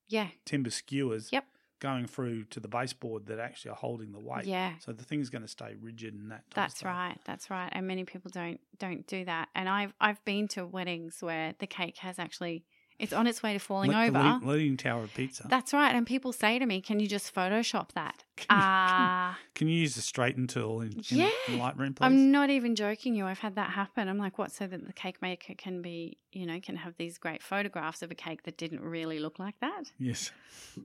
yeah, 0.08 0.30
timber 0.46 0.70
skewers. 0.70 1.32
Yep. 1.32 1.46
Going 1.80 2.08
through 2.08 2.46
to 2.46 2.60
the 2.60 2.68
baseboard 2.68 3.28
that 3.28 3.38
actually 3.38 3.70
are 3.70 3.76
holding 3.76 4.12
the 4.12 4.20
weight. 4.20 4.46
yeah. 4.46 4.80
So 4.80 4.94
the 4.94 5.04
thing's 5.04 5.30
going 5.30 5.44
to 5.44 5.48
stay 5.48 5.76
rigid 5.80 6.16
and 6.16 6.32
that. 6.32 6.44
That's 6.56 6.84
right. 6.84 7.18
That's 7.26 7.52
right. 7.52 7.70
And 7.72 7.86
many 7.86 8.04
people 8.04 8.32
don't 8.34 8.60
don't 8.80 9.06
do 9.06 9.24
that. 9.26 9.50
And 9.54 9.70
I've 9.70 9.94
I've 10.02 10.24
been 10.26 10.48
to 10.50 10.66
weddings 10.66 11.22
where 11.22 11.54
the 11.60 11.68
cake 11.68 11.98
has 11.98 12.18
actually 12.18 12.66
it's 13.00 13.14
on 13.14 13.28
its 13.28 13.44
way 13.44 13.54
to 13.54 13.60
falling 13.60 13.92
Le- 13.92 14.06
over. 14.08 14.20
leading, 14.24 14.48
leaning 14.48 14.78
tower 14.78 15.04
of 15.04 15.14
Pisa. 15.14 15.46
That's 15.50 15.72
right. 15.74 15.94
And 15.94 16.06
people 16.08 16.34
say 16.34 16.58
to 16.60 16.66
me, 16.66 16.82
"Can 16.82 17.00
you 17.00 17.08
just 17.08 17.34
Photoshop 17.34 17.92
that?" 17.94 18.24
Can 18.38 18.56
you- 18.58 18.64
Ah, 18.64 19.40
Can 19.56 19.68
you 19.68 19.80
use 19.80 19.96
the 19.96 20.02
straighten 20.02 20.48
tool 20.48 20.82
in, 20.82 20.94
in, 20.94 21.04
Yeah. 21.10 21.30
in 21.48 21.60
Lightroom, 21.60 21.96
please? 21.96 22.06
I'm 22.06 22.32
not 22.32 22.50
even 22.50 22.76
joking 22.76 23.14
you. 23.16 23.26
I've 23.26 23.40
had 23.40 23.56
that 23.56 23.70
happen. 23.72 24.08
I'm 24.08 24.18
like, 24.18 24.38
what? 24.38 24.52
So 24.52 24.66
that 24.68 24.86
the 24.86 24.94
cake 24.94 25.22
maker 25.22 25.54
can 25.56 25.82
be, 25.82 26.18
you 26.32 26.46
know, 26.46 26.60
can 26.60 26.76
have 26.78 26.96
these 26.98 27.18
great 27.18 27.42
photographs 27.44 28.02
of 28.02 28.12
a 28.12 28.16
cake 28.16 28.44
that 28.44 28.58
didn't 28.58 28.82
really 28.82 29.20
look 29.20 29.38
like 29.40 29.60
that. 29.62 29.84
yes. 30.00 30.32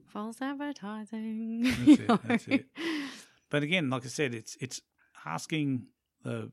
False 0.07 0.41
advertising. 0.41 1.63
That's 1.63 1.99
it, 1.99 2.07
that's 2.27 2.47
it. 2.47 2.65
But 3.49 3.63
again, 3.63 3.89
like 3.89 4.05
I 4.05 4.09
said, 4.09 4.33
it's 4.33 4.55
it's 4.59 4.81
asking 5.25 5.87
the 6.23 6.51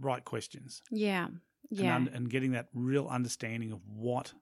right 0.00 0.24
questions. 0.24 0.82
Yeah. 0.90 1.26
and, 1.26 1.40
Yeah. 1.70 1.94
un- 1.96 2.10
and 2.12 2.30
getting 2.30 2.52
that 2.52 2.68
real 2.74 3.08
understanding 3.08 3.72
of 3.72 3.80
what 3.86 4.32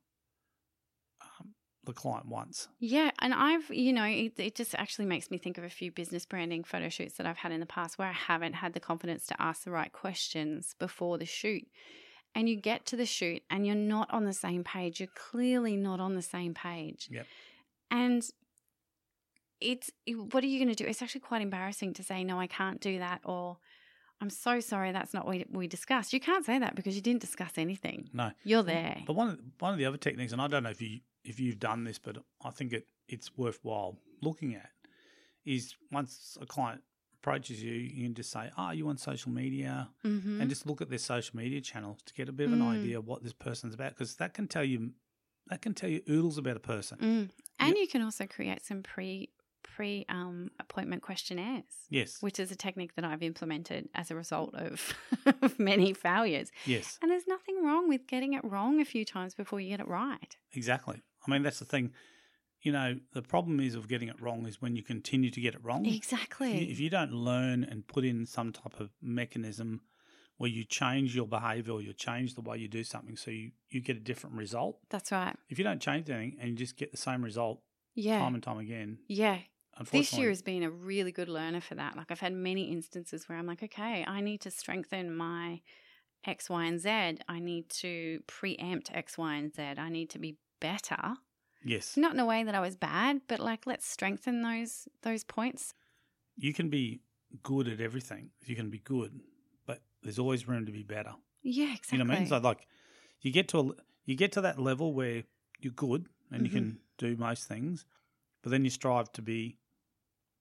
the 1.86 1.92
client 1.92 2.26
wants. 2.28 2.68
Yeah, 2.78 3.10
and 3.20 3.32
I've, 3.32 3.70
you 3.70 3.92
know, 3.92 4.04
it, 4.04 4.34
it 4.38 4.54
just 4.54 4.74
actually 4.74 5.06
makes 5.06 5.30
me 5.30 5.38
think 5.38 5.56
of 5.58 5.64
a 5.64 5.70
few 5.70 5.90
business 5.90 6.26
branding 6.26 6.62
photo 6.64 6.88
shoots 6.88 7.14
that 7.16 7.26
I've 7.26 7.38
had 7.38 7.52
in 7.52 7.60
the 7.60 7.66
past 7.66 7.98
where 7.98 8.08
I 8.08 8.12
haven't 8.12 8.54
had 8.54 8.74
the 8.74 8.80
confidence 8.80 9.26
to 9.26 9.40
ask 9.42 9.64
the 9.64 9.70
right 9.70 9.92
questions 9.92 10.74
before 10.78 11.16
the 11.18 11.24
shoot. 11.24 11.66
And 12.34 12.48
you 12.48 12.56
get 12.56 12.84
to 12.86 12.96
the 12.96 13.06
shoot 13.06 13.42
and 13.48 13.66
you're 13.66 13.74
not 13.74 14.12
on 14.12 14.24
the 14.26 14.34
same 14.34 14.62
page. 14.62 15.00
You're 15.00 15.08
clearly 15.16 15.74
not 15.76 16.00
on 16.00 16.14
the 16.14 16.20
same 16.22 16.52
page. 16.52 17.08
Yep. 17.10 17.26
And 17.90 18.22
it's, 19.60 19.90
what 20.30 20.44
are 20.44 20.46
you 20.46 20.58
going 20.58 20.74
to 20.74 20.84
do? 20.84 20.88
It's 20.88 21.00
actually 21.00 21.22
quite 21.22 21.40
embarrassing 21.40 21.94
to 21.94 22.02
say, 22.02 22.24
no, 22.24 22.38
I 22.38 22.46
can't 22.46 22.78
do 22.80 22.98
that, 22.98 23.22
or 23.24 23.56
I'm 24.20 24.28
so 24.30 24.60
sorry, 24.60 24.92
that's 24.92 25.14
not 25.14 25.24
what 25.26 25.36
we, 25.36 25.46
we 25.50 25.66
discussed. 25.66 26.12
You 26.12 26.20
can't 26.20 26.44
say 26.44 26.58
that 26.58 26.74
because 26.74 26.94
you 26.94 27.00
didn't 27.02 27.20
discuss 27.22 27.52
anything. 27.56 28.10
No, 28.12 28.32
You're 28.44 28.62
there. 28.62 28.98
but 29.06 29.14
one 29.14 29.28
of, 29.30 29.38
one 29.58 29.72
of 29.72 29.78
the 29.78 29.86
other 29.86 29.96
techniques, 29.96 30.32
and 30.32 30.42
I 30.42 30.48
don't 30.48 30.62
know 30.62 30.70
if 30.70 30.80
you 30.82 31.00
if 31.28 31.40
you've 31.40 31.58
done 31.58 31.84
this, 31.84 31.98
but 31.98 32.18
I 32.44 32.50
think 32.50 32.72
it 32.72 32.86
it's 33.08 33.36
worthwhile 33.36 33.98
looking 34.22 34.54
at, 34.54 34.70
is 35.44 35.74
once 35.92 36.36
a 36.40 36.46
client 36.46 36.82
approaches 37.14 37.62
you, 37.62 37.72
you 37.72 38.04
can 38.04 38.14
just 38.14 38.30
say, 38.30 38.50
"Are 38.56 38.74
you 38.74 38.88
on 38.88 38.96
social 38.98 39.30
media?" 39.32 39.90
hmm 40.02 40.40
and 40.40 40.50
just 40.50 40.66
look 40.66 40.82
at 40.82 40.90
their 40.90 40.98
social 40.98 41.36
media 41.36 41.60
channels 41.62 42.00
to 42.04 42.12
get 42.12 42.28
a 42.28 42.32
bit 42.32 42.46
of 42.48 42.52
an 42.52 42.60
Mm. 42.60 42.76
idea 42.76 42.98
of 42.98 43.06
what 43.06 43.22
this 43.22 43.32
person's 43.32 43.74
about, 43.74 43.90
because 43.90 44.16
that 44.16 44.34
can 44.34 44.46
tell 44.48 44.64
you 44.64 44.92
that 45.48 45.62
can 45.62 45.74
tell 45.74 45.88
you 45.88 46.02
oodles 46.10 46.38
about 46.38 46.56
a 46.56 46.60
person. 46.60 46.98
Mm. 47.00 47.30
And 47.58 47.68
Yep. 47.68 47.76
you 47.78 47.88
can 47.88 48.02
also 48.02 48.26
create 48.26 48.64
some 48.64 48.82
pre 48.82 49.30
pre 49.62 50.04
um, 50.08 50.50
appointment 50.60 51.02
questionnaires, 51.02 51.64
Yes, 51.90 52.18
which 52.20 52.38
is 52.38 52.50
a 52.50 52.56
technique 52.56 52.94
that 52.96 53.04
I've 53.04 53.22
implemented 53.22 53.88
as 53.94 54.10
a 54.10 54.14
result 54.16 54.54
of, 54.54 54.94
of 55.42 55.58
many 55.58 55.92
failures. 55.92 56.50
yes, 56.66 56.98
And 57.02 57.10
there's 57.10 57.26
nothing 57.26 57.64
wrong 57.64 57.88
with 57.88 58.06
getting 58.06 58.34
it 58.34 58.44
wrong 58.44 58.80
a 58.80 58.84
few 58.84 59.04
times 59.04 59.34
before 59.34 59.60
you 59.60 59.70
get 59.70 59.80
it 59.80 59.88
right. 59.88 60.36
exactly. 60.52 61.02
I 61.26 61.30
mean, 61.30 61.42
that's 61.42 61.58
the 61.58 61.64
thing. 61.64 61.92
You 62.62 62.72
know, 62.72 62.96
the 63.12 63.22
problem 63.22 63.60
is 63.60 63.74
of 63.74 63.86
getting 63.86 64.08
it 64.08 64.20
wrong 64.20 64.46
is 64.46 64.60
when 64.60 64.74
you 64.76 64.82
continue 64.82 65.30
to 65.30 65.40
get 65.40 65.54
it 65.54 65.62
wrong. 65.64 65.86
Exactly. 65.86 66.70
If 66.70 66.80
you 66.80 66.90
don't 66.90 67.12
learn 67.12 67.64
and 67.64 67.86
put 67.86 68.04
in 68.04 68.26
some 68.26 68.52
type 68.52 68.80
of 68.80 68.90
mechanism 69.00 69.82
where 70.38 70.50
you 70.50 70.64
change 70.64 71.14
your 71.14 71.26
behavior 71.26 71.72
or 71.74 71.80
you 71.82 71.92
change 71.92 72.34
the 72.34 72.40
way 72.40 72.58
you 72.58 72.68
do 72.68 72.82
something 72.84 73.16
so 73.16 73.30
you, 73.30 73.52
you 73.70 73.80
get 73.80 73.96
a 73.96 74.00
different 74.00 74.36
result. 74.36 74.78
That's 74.90 75.12
right. 75.12 75.36
If 75.48 75.58
you 75.58 75.64
don't 75.64 75.80
change 75.80 76.10
anything 76.10 76.36
and 76.40 76.50
you 76.50 76.56
just 76.56 76.76
get 76.76 76.90
the 76.90 76.98
same 76.98 77.22
result 77.24 77.60
Yeah. 77.94 78.18
time 78.18 78.34
and 78.34 78.42
time 78.42 78.58
again, 78.58 78.98
yeah. 79.06 79.38
This 79.92 80.14
year 80.14 80.30
has 80.30 80.40
been 80.40 80.62
a 80.62 80.70
really 80.70 81.12
good 81.12 81.28
learner 81.28 81.60
for 81.60 81.74
that. 81.74 81.96
Like 81.96 82.10
I've 82.10 82.20
had 82.20 82.32
many 82.32 82.72
instances 82.72 83.28
where 83.28 83.36
I'm 83.36 83.46
like, 83.46 83.62
okay, 83.62 84.04
I 84.06 84.22
need 84.22 84.40
to 84.42 84.50
strengthen 84.50 85.14
my 85.14 85.60
X, 86.24 86.48
Y, 86.48 86.64
and 86.64 86.80
Z. 86.80 87.18
I 87.28 87.38
need 87.40 87.68
to 87.70 88.20
preempt 88.26 88.90
X, 88.94 89.18
Y, 89.18 89.34
and 89.34 89.54
Z. 89.54 89.62
I 89.62 89.90
need 89.90 90.08
to 90.10 90.18
be 90.18 90.38
better. 90.60 91.14
yes, 91.64 91.96
Not 91.96 92.14
in 92.14 92.20
a 92.20 92.26
way 92.26 92.42
that 92.44 92.54
I 92.54 92.60
was 92.60 92.76
bad, 92.76 93.22
but 93.28 93.40
like 93.40 93.66
let's 93.66 93.86
strengthen 93.86 94.42
those 94.42 94.88
those 95.02 95.24
points. 95.24 95.74
you 96.36 96.52
can 96.52 96.68
be 96.68 97.00
good 97.42 97.66
at 97.68 97.80
everything. 97.80 98.30
You 98.44 98.54
can 98.56 98.70
be 98.70 98.78
good, 98.78 99.20
but 99.66 99.80
there's 100.02 100.18
always 100.18 100.46
room 100.48 100.66
to 100.66 100.72
be 100.72 100.82
better. 100.82 101.14
Yeah, 101.42 101.72
exactly. 101.74 101.98
You 101.98 102.04
know 102.04 102.10
what 102.10 102.16
I 102.16 102.20
mean? 102.20 102.28
So 102.28 102.38
like, 102.38 102.66
you 103.22 103.32
get 103.32 103.48
to 103.48 103.58
a, 103.60 103.64
you 104.04 104.14
get 104.16 104.32
to 104.32 104.40
that 104.42 104.58
level 104.58 104.92
where 104.92 105.24
you're 105.60 105.72
good 105.72 106.08
and 106.30 106.42
you 106.42 106.48
Mm-hmm. 106.50 106.58
can 106.58 106.78
do 106.98 107.16
most 107.16 107.46
things, 107.48 107.84
but 108.42 108.50
then 108.50 108.64
you 108.64 108.70
strive 108.70 109.10
to 109.12 109.22
be 109.22 109.58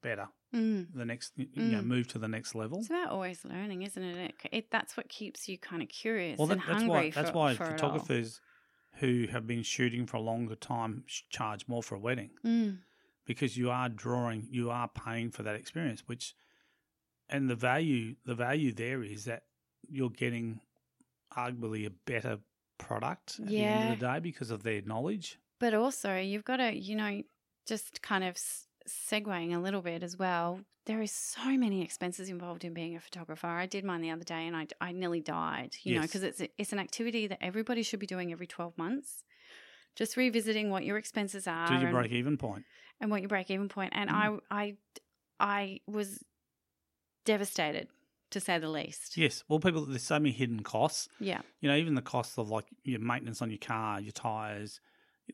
better. 0.01 0.27
Mm. 0.53 0.87
The 0.93 1.05
next, 1.05 1.33
you 1.37 1.47
know, 1.63 1.81
move 1.81 2.07
to 2.09 2.19
the 2.19 2.27
next 2.27 2.55
level. 2.55 2.79
It's 2.79 2.89
about 2.89 3.09
always 3.09 3.43
learning, 3.43 3.81
isn't 3.83 4.01
it? 4.03 4.35
it, 4.43 4.49
it 4.51 4.71
that's 4.71 4.95
what 4.95 5.09
keeps 5.09 5.49
you 5.49 5.57
kind 5.57 5.81
of 5.81 5.89
curious 5.89 6.39
Well, 6.39 6.49
and 6.51 6.59
that, 6.61 6.67
that's 6.67 6.83
hungry 6.83 7.07
why 7.07 7.11
that's 7.11 7.29
for, 7.31 7.35
why 7.37 7.53
for 7.55 7.65
photographers 7.65 8.39
who 8.99 9.27
have 9.31 9.45
been 9.45 9.63
shooting 9.63 10.05
for 10.05 10.17
a 10.17 10.21
longer 10.21 10.55
time 10.55 11.03
charge 11.29 11.67
more 11.67 11.83
for 11.83 11.95
a 11.95 11.99
wedding 11.99 12.31
Mm. 12.43 12.79
because 13.25 13.57
you 13.57 13.69
are 13.69 13.89
drawing, 13.89 14.47
you 14.49 14.69
are 14.71 14.87
paying 14.87 15.31
for 15.31 15.43
that 15.43 15.55
experience. 15.55 16.03
Which, 16.07 16.33
and 17.29 17.49
the 17.49 17.55
value, 17.55 18.15
the 18.25 18.35
value 18.35 18.71
there 18.71 19.03
is 19.03 19.25
that 19.25 19.43
you're 19.89 20.09
getting 20.09 20.61
arguably 21.35 21.85
a 21.85 21.89
better 21.89 22.39
product 22.77 23.39
at 23.39 23.47
the 23.47 23.57
end 23.63 23.93
of 23.93 23.99
the 23.99 24.05
day 24.05 24.19
because 24.19 24.51
of 24.51 24.63
their 24.63 24.81
knowledge. 24.81 25.39
But 25.59 25.73
also, 25.73 26.17
you've 26.17 26.43
got 26.45 26.57
to, 26.57 26.73
you 26.73 26.95
know, 26.95 27.23
just 27.65 28.01
kind 28.01 28.23
of 28.23 28.37
segueing 28.87 29.55
a 29.55 29.59
little 29.59 29.81
bit 29.81 30.03
as 30.03 30.17
well. 30.17 30.59
There 30.85 31.01
is 31.01 31.11
so 31.11 31.57
many 31.57 31.81
expenses 31.81 32.29
involved 32.29 32.63
in 32.63 32.73
being 32.73 32.95
a 32.95 32.99
photographer. 32.99 33.47
I 33.47 33.65
did 33.65 33.83
mine 33.83 34.01
the 34.01 34.11
other 34.11 34.23
day, 34.23 34.45
and 34.47 34.55
I, 34.55 34.67
I 34.79 34.91
nearly 34.91 35.19
died. 35.19 35.75
You 35.83 35.95
know, 35.95 36.01
because 36.03 36.21
it's 36.23 36.41
it's 36.57 36.73
an 36.73 36.79
activity 36.79 37.27
that 37.27 37.39
everybody 37.41 37.81
should 37.83 37.99
be 37.99 38.05
doing 38.05 38.31
every 38.31 38.47
twelve 38.47 38.77
months. 38.77 39.23
Just 39.95 40.15
revisiting 40.17 40.69
what 40.69 40.83
your 40.85 40.97
expenses 40.97 41.47
are 41.47 41.67
to 41.69 41.79
your 41.79 41.91
break 41.91 42.11
even 42.11 42.37
point. 42.37 42.65
and 42.99 43.09
what 43.09 43.21
your 43.21 43.29
break 43.29 43.49
even 43.49 43.69
point. 43.69 43.93
And 43.95 44.09
Mm. 44.09 44.39
I 44.51 44.63
I 44.63 44.77
I 45.39 45.79
was 45.87 46.23
devastated 47.25 47.87
to 48.31 48.39
say 48.39 48.59
the 48.59 48.69
least. 48.69 49.17
Yes. 49.17 49.43
Well, 49.47 49.59
people, 49.59 49.85
there's 49.85 50.03
so 50.03 50.19
many 50.19 50.31
hidden 50.31 50.61
costs. 50.61 51.07
Yeah. 51.19 51.41
You 51.61 51.69
know, 51.69 51.75
even 51.77 51.95
the 51.95 52.01
costs 52.01 52.37
of 52.37 52.49
like 52.49 52.65
your 52.83 52.99
maintenance 52.99 53.41
on 53.41 53.49
your 53.49 53.59
car, 53.59 54.01
your 54.01 54.11
tires, 54.11 54.79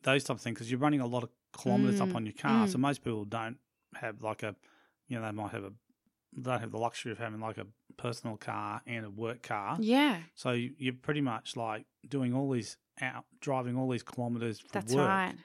those 0.03 0.23
type 0.23 0.37
of 0.37 0.41
things, 0.41 0.55
because 0.55 0.69
you're 0.71 0.79
running 0.79 1.01
a 1.01 1.07
lot 1.07 1.23
of 1.23 1.29
kilometers 1.53 1.99
up 2.01 2.09
Mm, 2.09 2.15
on 2.15 2.25
your 2.25 2.33
car. 2.33 2.67
So 2.67 2.77
mm. 2.77 2.81
most 2.81 3.03
people 3.03 3.25
don't 3.25 3.57
have 3.95 4.21
like 4.21 4.43
a, 4.43 4.55
you 5.07 5.19
know, 5.19 5.25
they 5.25 5.31
might 5.31 5.51
have 5.51 5.63
a, 5.63 5.71
they 6.35 6.49
don't 6.49 6.59
have 6.61 6.71
the 6.71 6.77
luxury 6.77 7.11
of 7.11 7.17
having 7.17 7.39
like 7.41 7.57
a 7.57 7.67
personal 7.97 8.37
car 8.37 8.81
and 8.87 9.05
a 9.05 9.09
work 9.09 9.41
car. 9.43 9.77
Yeah. 9.79 10.21
So 10.35 10.51
you- 10.51 10.75
you're 10.77 10.93
pretty 10.93 11.21
much 11.21 11.55
like 11.57 11.85
doing 12.07 12.33
all 12.33 12.49
these 12.51 12.77
out, 13.01 13.25
driving 13.39 13.77
all 13.77 13.89
these 13.89 14.03
kilometers 14.03 14.59
for 14.59 14.67
That's 14.73 14.93
work, 14.93 15.07
right. 15.07 15.35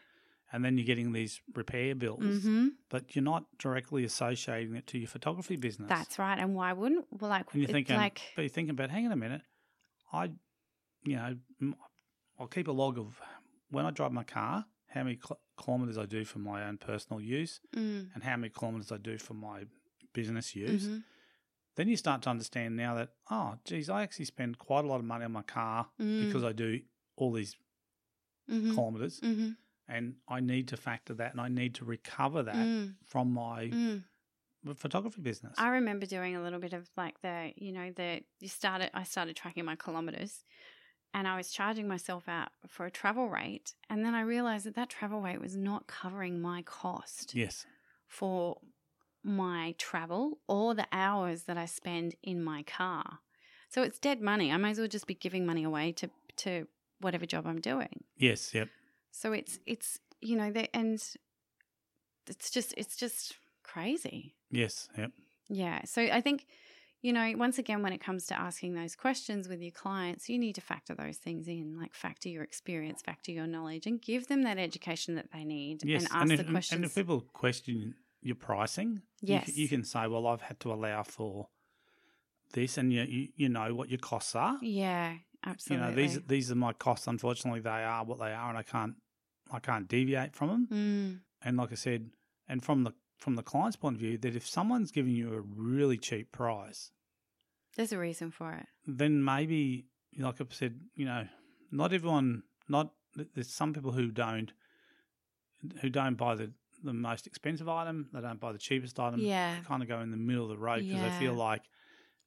and 0.52 0.64
then 0.64 0.76
you're 0.78 0.86
getting 0.86 1.12
these 1.12 1.40
repair 1.54 1.94
bills, 1.94 2.22
hmm 2.44 2.68
but 2.88 3.16
you're 3.16 3.24
not 3.24 3.46
directly 3.58 4.04
associating 4.04 4.76
it 4.76 4.86
to 4.86 4.96
your 4.98 5.08
photography 5.08 5.56
business. 5.56 5.88
That's 5.88 6.18
right. 6.20 6.38
And 6.38 6.54
why 6.54 6.72
wouldn't? 6.72 7.06
Well, 7.10 7.30
like, 7.30 7.52
And 7.52 7.62
you're 7.62 7.68
thinking, 7.72 7.96
like, 7.96 8.20
but 8.36 8.42
you're 8.42 8.48
thinking 8.48 8.70
about, 8.70 8.90
hang 8.90 9.06
on 9.06 9.12
a 9.12 9.16
minute, 9.16 9.42
I, 10.12 10.30
you 11.04 11.16
know, 11.16 11.36
I'll 12.38 12.46
keep 12.46 12.68
a 12.68 12.72
log 12.72 12.96
of 12.98 13.20
when 13.70 13.86
I 13.86 13.90
drive 13.90 14.12
my 14.12 14.22
car, 14.22 14.66
how 14.96 15.04
many 15.04 15.16
kil- 15.16 15.40
kilometres 15.62 15.98
I 15.98 16.06
do 16.06 16.24
for 16.24 16.38
my 16.38 16.64
own 16.66 16.78
personal 16.78 17.20
use, 17.20 17.60
mm, 17.74 18.08
and 18.14 18.22
how 18.22 18.36
many 18.36 18.50
kilometres 18.50 18.90
I 18.90 18.96
do 18.96 19.18
for 19.18 19.34
my 19.34 19.64
business 20.12 20.56
use. 20.56 20.88
mhm, 20.88 21.02
Then 21.76 21.88
you 21.88 21.96
start 21.96 22.22
to 22.22 22.30
understand 22.30 22.74
now 22.76 22.94
that, 22.94 23.10
oh, 23.30 23.58
geez, 23.66 23.90
I 23.90 24.02
actually 24.02 24.24
spend 24.24 24.58
quite 24.58 24.84
a 24.84 24.88
lot 24.88 24.98
of 24.98 25.04
money 25.04 25.24
on 25.26 25.32
my 25.32 25.42
car 25.42 25.88
mm, 26.00 26.20
because 26.20 26.42
I 26.42 26.52
do 26.52 26.80
all 27.16 27.32
these 27.32 27.54
mhm, 28.48 28.74
kilometres, 28.74 29.20
mhm, 29.20 29.56
and 29.86 30.16
I 30.28 30.40
need 30.40 30.68
to 30.68 30.76
factor 30.76 31.14
that, 31.14 31.32
and 31.32 31.40
I 31.40 31.48
need 31.48 31.74
to 31.76 31.84
recover 31.84 32.42
that 32.44 32.66
mm, 32.66 32.94
from 33.04 33.32
my 33.32 33.68
mm. 33.68 34.04
photography 34.76 35.20
business. 35.20 35.54
I 35.58 35.68
remember 35.68 36.06
doing 36.06 36.34
a 36.36 36.42
little 36.42 36.58
bit 36.60 36.72
of 36.72 36.88
like 36.96 37.20
the, 37.20 37.52
you 37.56 37.72
know, 37.72 37.92
the 37.92 38.22
you 38.40 38.48
started. 38.48 38.90
I 38.94 39.02
started 39.04 39.36
tracking 39.36 39.64
my 39.64 39.76
kilometers, 39.76 40.44
and 41.16 41.26
I 41.26 41.34
was 41.34 41.50
charging 41.50 41.88
myself 41.88 42.28
out 42.28 42.50
for 42.68 42.84
a 42.84 42.90
travel 42.90 43.30
rate, 43.30 43.72
and 43.88 44.04
then 44.04 44.14
I 44.14 44.20
realized 44.20 44.66
that 44.66 44.74
that 44.74 44.90
travel 44.90 45.22
rate 45.22 45.40
was 45.40 45.56
not 45.56 45.86
covering 45.86 46.42
my 46.42 46.60
cost 46.60 47.34
yes, 47.34 47.64
for 48.06 48.58
my 49.24 49.74
travel 49.78 50.38
or 50.46 50.74
the 50.74 50.86
hours 50.92 51.44
that 51.44 51.56
I 51.56 51.64
spend 51.64 52.16
in 52.22 52.44
my 52.44 52.62
car. 52.64 53.20
So 53.70 53.82
it's 53.82 53.98
dead 53.98 54.20
money. 54.20 54.52
I 54.52 54.58
might 54.58 54.72
as 54.72 54.78
well 54.78 54.88
just 54.88 55.06
be 55.06 55.14
giving 55.14 55.46
money 55.46 55.64
away 55.64 55.92
to 55.92 56.10
to 56.44 56.68
whatever 57.00 57.24
job 57.24 57.46
I'm 57.46 57.62
doing. 57.62 58.04
yes, 58.18 58.52
yep, 58.52 58.68
So 59.10 59.32
it's 59.32 59.58
it's 59.64 59.98
you 60.20 60.36
know 60.36 60.52
the 60.52 60.68
and 60.76 61.02
it's 62.28 62.50
just 62.50 62.74
it's 62.76 62.94
just 62.94 63.36
crazy. 63.62 64.34
yes, 64.50 64.90
yep. 64.98 65.12
Yeah. 65.48 65.80
So 65.86 66.02
I 66.02 66.20
think 66.20 66.46
you 67.02 67.12
know 67.12 67.32
once 67.36 67.58
again 67.58 67.82
when 67.82 67.92
it 67.92 68.00
comes 68.00 68.26
to 68.26 68.38
asking 68.38 68.74
those 68.74 68.96
questions 68.96 69.48
with 69.48 69.60
your 69.60 69.72
clients, 69.72 70.28
you 70.28 70.38
need 70.38 70.54
to 70.56 70.60
factor 70.60 70.94
those 70.94 71.18
things 71.18 71.46
in, 71.48 71.78
like 71.78 71.94
factor 71.94 72.28
your 72.28 72.42
experience, 72.42 73.02
factor 73.02 73.30
your 73.32 73.46
knowledge, 73.46 73.86
and 73.86 74.00
give 74.00 74.28
them 74.28 74.42
that 74.42 74.58
education 74.58 75.14
that 75.16 75.30
they 75.32 75.44
need, 75.44 75.82
Yes, 75.84 76.04
and 76.04 76.12
ask 76.22 76.32
if, 76.32 76.38
the 76.46 76.52
questions. 76.52 76.76
And 76.76 76.84
if 76.84 76.94
people 76.94 77.20
question 77.20 77.94
your 78.22 78.36
pricing, 78.36 79.02
you 79.22 79.34
Yes. 79.34 79.46
c- 79.46 79.62
you, 79.62 79.68
can 79.68 79.84
say, 79.84 80.06
"Well, 80.06 80.26
I've 80.26 80.42
had 80.42 80.58
to 80.60 80.72
allow 80.72 81.02
for 81.02 81.48
this," 82.52 82.78
and 82.78 82.92
you 82.92 83.02
you, 83.02 83.28
you 83.36 83.48
know 83.48 83.74
what 83.74 83.88
your 83.90 83.98
costs 83.98 84.34
are. 84.34 84.58
yeah, 84.62 85.16
absolutely. 85.44 85.86
You 85.86 85.90
know 85.90 85.96
these 85.96 86.20
these 86.26 86.50
are 86.50 86.54
my 86.56 86.72
costs. 86.72 87.06
Unfortunately, 87.06 87.60
they 87.60 87.70
are 87.84 88.04
what 88.04 88.18
they 88.18 88.32
are, 88.32 88.48
and 88.48 88.58
I 88.58 88.62
can't 88.62 88.94
I 89.50 89.60
can't 89.60 89.86
deviate 89.88 90.34
from 90.34 90.48
them. 90.48 90.68
Mm, 90.72 91.20
And 91.46 91.56
like 91.56 91.72
I 91.72 91.76
said, 91.76 92.10
and 92.48 92.64
from 92.64 92.84
the 92.84 92.92
from 93.16 93.34
the 93.36 93.42
client's 93.42 93.76
point 93.76 93.94
of 93.96 94.00
view, 94.00 94.18
that 94.18 94.36
if 94.36 94.46
someone's 94.46 94.90
giving 94.90 95.12
you 95.14 95.34
a 95.34 95.40
really 95.40 95.96
cheap 95.98 96.32
price, 96.32 96.90
there's 97.76 97.92
a 97.92 97.98
reason 97.98 98.30
for 98.30 98.52
it. 98.52 98.66
then 98.86 99.22
maybe, 99.24 99.86
like 100.18 100.40
I 100.40 100.44
said, 100.50 100.80
you 100.94 101.04
know, 101.06 101.26
not 101.70 101.92
everyone, 101.92 102.42
not 102.68 102.92
there's 103.34 103.48
some 103.52 103.72
people 103.72 103.92
who 103.92 104.10
don't 104.10 104.52
who 105.80 105.88
don't 105.88 106.16
buy 106.16 106.34
the 106.34 106.52
the 106.82 106.92
most 106.92 107.26
expensive 107.26 107.68
item. 107.68 108.08
They 108.12 108.20
don't 108.20 108.38
buy 108.38 108.52
the 108.52 108.58
cheapest 108.58 109.00
item. 109.00 109.20
Yeah. 109.20 109.56
They 109.56 109.60
kind 109.66 109.82
of 109.82 109.88
go 109.88 110.00
in 110.00 110.10
the 110.10 110.16
middle 110.18 110.42
of 110.44 110.50
the 110.50 110.58
road 110.58 110.86
because 110.86 111.00
they 111.00 111.18
feel 111.18 111.32
like 111.34 111.62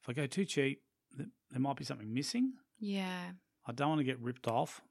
if 0.02 0.10
I 0.10 0.14
go 0.14 0.26
too 0.26 0.44
cheap, 0.46 0.82
there 1.16 1.60
might 1.60 1.76
be 1.78 1.86
something 1.86 2.12
missing. 2.12 2.54
Yeah. 2.80 3.30
I 3.68 3.72
don't 3.72 3.90
want 3.90 4.00
to 4.00 4.06
get 4.06 4.20
ripped 4.20 4.48
off 4.48 4.82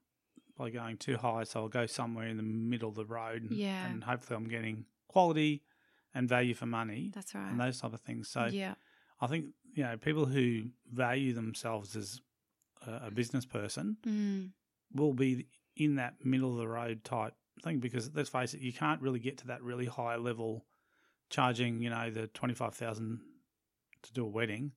by 0.57 0.69
going 0.69 0.95
too 0.97 1.17
high, 1.17 1.43
so 1.43 1.59
I'll 1.61 1.67
go 1.67 1.85
somewhere 1.85 2.27
in 2.27 2.37
the 2.37 2.43
middle 2.43 2.87
of 2.89 2.95
the 2.95 3.05
road. 3.05 3.43
And, 3.43 3.51
Yeah. 3.51 3.85
and 3.87 4.03
hopefully 4.03 4.37
I'm 4.37 4.47
getting 4.47 4.85
quality 5.09 5.61
and 6.13 6.27
value 6.27 6.53
for 6.53 6.65
money 6.65 7.11
That's 7.13 7.33
right. 7.35 7.49
and 7.51 7.59
those 7.59 7.79
type 7.79 7.93
of 7.93 8.01
things. 8.01 8.27
So 8.29 8.45
yeah. 8.45 8.75
I 9.21 9.27
think 9.27 9.45
you 9.73 9.83
know 9.83 9.97
people 9.97 10.25
who 10.25 10.63
value 10.91 11.33
themselves 11.33 11.95
as 11.95 12.21
a, 12.87 13.07
a 13.07 13.11
business 13.11 13.45
person 13.45 13.97
Mm, 14.05 14.51
will 14.93 15.13
be 15.13 15.47
in 15.75 15.95
that 15.95 16.15
middle 16.23 16.51
of 16.51 16.57
the 16.57 16.67
road 16.67 17.03
type 17.03 17.33
thing 17.63 17.79
because 17.79 18.09
let's 18.15 18.29
face 18.29 18.53
it, 18.53 18.61
you 18.61 18.73
can't 18.73 19.01
really 19.01 19.19
get 19.19 19.37
to 19.39 19.47
that 19.47 19.61
really 19.61 19.85
high 19.85 20.15
level 20.15 20.65
charging 21.29 21.81
you 21.81 21.89
know 21.89 22.09
the 22.09 22.27
twenty 22.27 22.53
five 22.53 22.73
thousand 22.73 23.19
to 24.01 24.13
do 24.13 24.25
a 24.25 24.27
wedding 24.29 24.71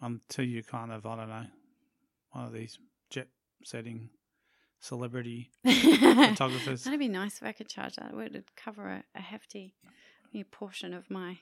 until 0.00 0.44
you 0.44 0.62
kind 0.62 0.92
of 0.92 1.04
I 1.06 1.16
don't 1.16 1.28
know 1.28 1.46
one 2.32 2.44
of 2.46 2.52
these 2.52 2.78
jet 3.10 3.28
setting 3.64 4.10
celebrity 4.80 5.50
photographers. 5.64 6.84
That'd 6.84 6.98
be 6.98 7.08
nice 7.08 7.36
if 7.36 7.44
I 7.44 7.52
could 7.52 7.68
charge 7.68 7.96
that. 7.96 8.10
It 8.10 8.14
would 8.16 8.44
cover 8.56 8.88
a, 8.88 9.04
a 9.14 9.20
hefty 9.20 9.74
you 10.32 10.40
know, 10.40 10.46
portion 10.50 10.92
of 10.94 11.10
my 11.10 11.38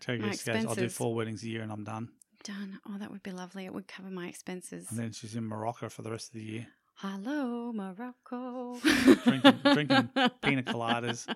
Tell 0.00 0.14
you 0.14 0.22
my 0.22 0.28
this, 0.30 0.42
goes, 0.44 0.64
I'll 0.66 0.74
do 0.74 0.88
four 0.88 1.14
weddings 1.14 1.42
a 1.42 1.48
year 1.48 1.62
and 1.62 1.70
I'm 1.72 1.84
done. 1.84 2.08
done. 2.44 2.78
Oh, 2.88 2.98
that 2.98 3.10
would 3.10 3.22
be 3.22 3.30
lovely. 3.32 3.64
It 3.66 3.74
would 3.74 3.86
cover 3.88 4.10
my 4.10 4.26
expenses. 4.28 4.86
And 4.90 4.98
then 4.98 5.12
she's 5.12 5.34
in 5.36 5.44
Morocco 5.44 5.88
for 5.88 6.02
the 6.02 6.10
rest 6.10 6.28
of 6.28 6.34
the 6.34 6.42
year. 6.44 6.66
Hello, 6.96 7.72
Morocco. 7.72 8.78
Drinking- 9.24 9.60
drinking 9.64 10.08
pina 10.42 10.62
coladas 10.62 11.26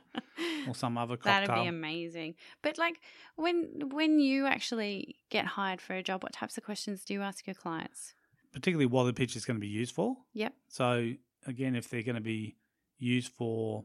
or 0.69 0.75
some 0.75 0.97
other 0.99 1.17
cocktail. 1.17 1.47
That'd 1.47 1.65
be 1.65 1.69
amazing. 1.69 2.35
But 2.63 2.77
like 2.79 3.01
when 3.37 3.89
when 3.91 4.21
you 4.21 4.47
actually 4.47 5.17
get 5.31 5.45
hired 5.47 5.81
for 5.81 5.95
a 5.95 6.03
job, 6.03 6.23
what 6.23 6.33
types 6.33 6.57
of 6.59 6.65
questions 6.65 7.05
do 7.05 7.15
you 7.15 7.23
ask 7.23 7.47
your 7.47 7.55
clients? 7.55 8.15
Particularly 8.53 8.87
what 8.87 9.05
the 9.05 9.13
picture 9.13 9.39
is 9.39 9.45
going 9.45 9.57
to 9.57 9.61
be 9.61 9.67
used 9.69 9.95
for. 9.95 10.17
Yep. 10.35 10.53
So 10.69 11.13
again, 11.47 11.75
if 11.75 11.89
they're 11.89 12.03
going 12.03 12.15
to 12.17 12.21
be 12.21 12.57
used 12.99 13.33
for 13.33 13.85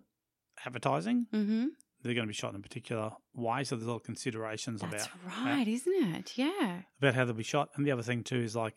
advertising, 0.65 1.27
Mm-hmm. 1.33 1.67
They're 2.03 2.13
going 2.13 2.25
to 2.25 2.27
be 2.27 2.33
shot 2.33 2.51
in 2.53 2.59
a 2.59 2.63
particular 2.63 3.11
way. 3.33 3.63
So 3.63 3.75
there's 3.75 3.87
a 3.87 3.89
lot 3.91 3.97
of 3.97 4.03
considerations 4.03 4.81
That's 4.81 5.05
about 5.05 5.45
right, 5.45 5.67
isn't 5.67 6.15
it? 6.15 6.37
Yeah. 6.37 6.81
about 6.99 7.13
how 7.15 7.25
they'll 7.25 7.33
be 7.33 7.43
shot. 7.43 7.69
And 7.75 7.85
the 7.85 7.91
other 7.91 8.03
thing 8.03 8.23
too 8.23 8.37
is 8.39 8.55
like 8.55 8.75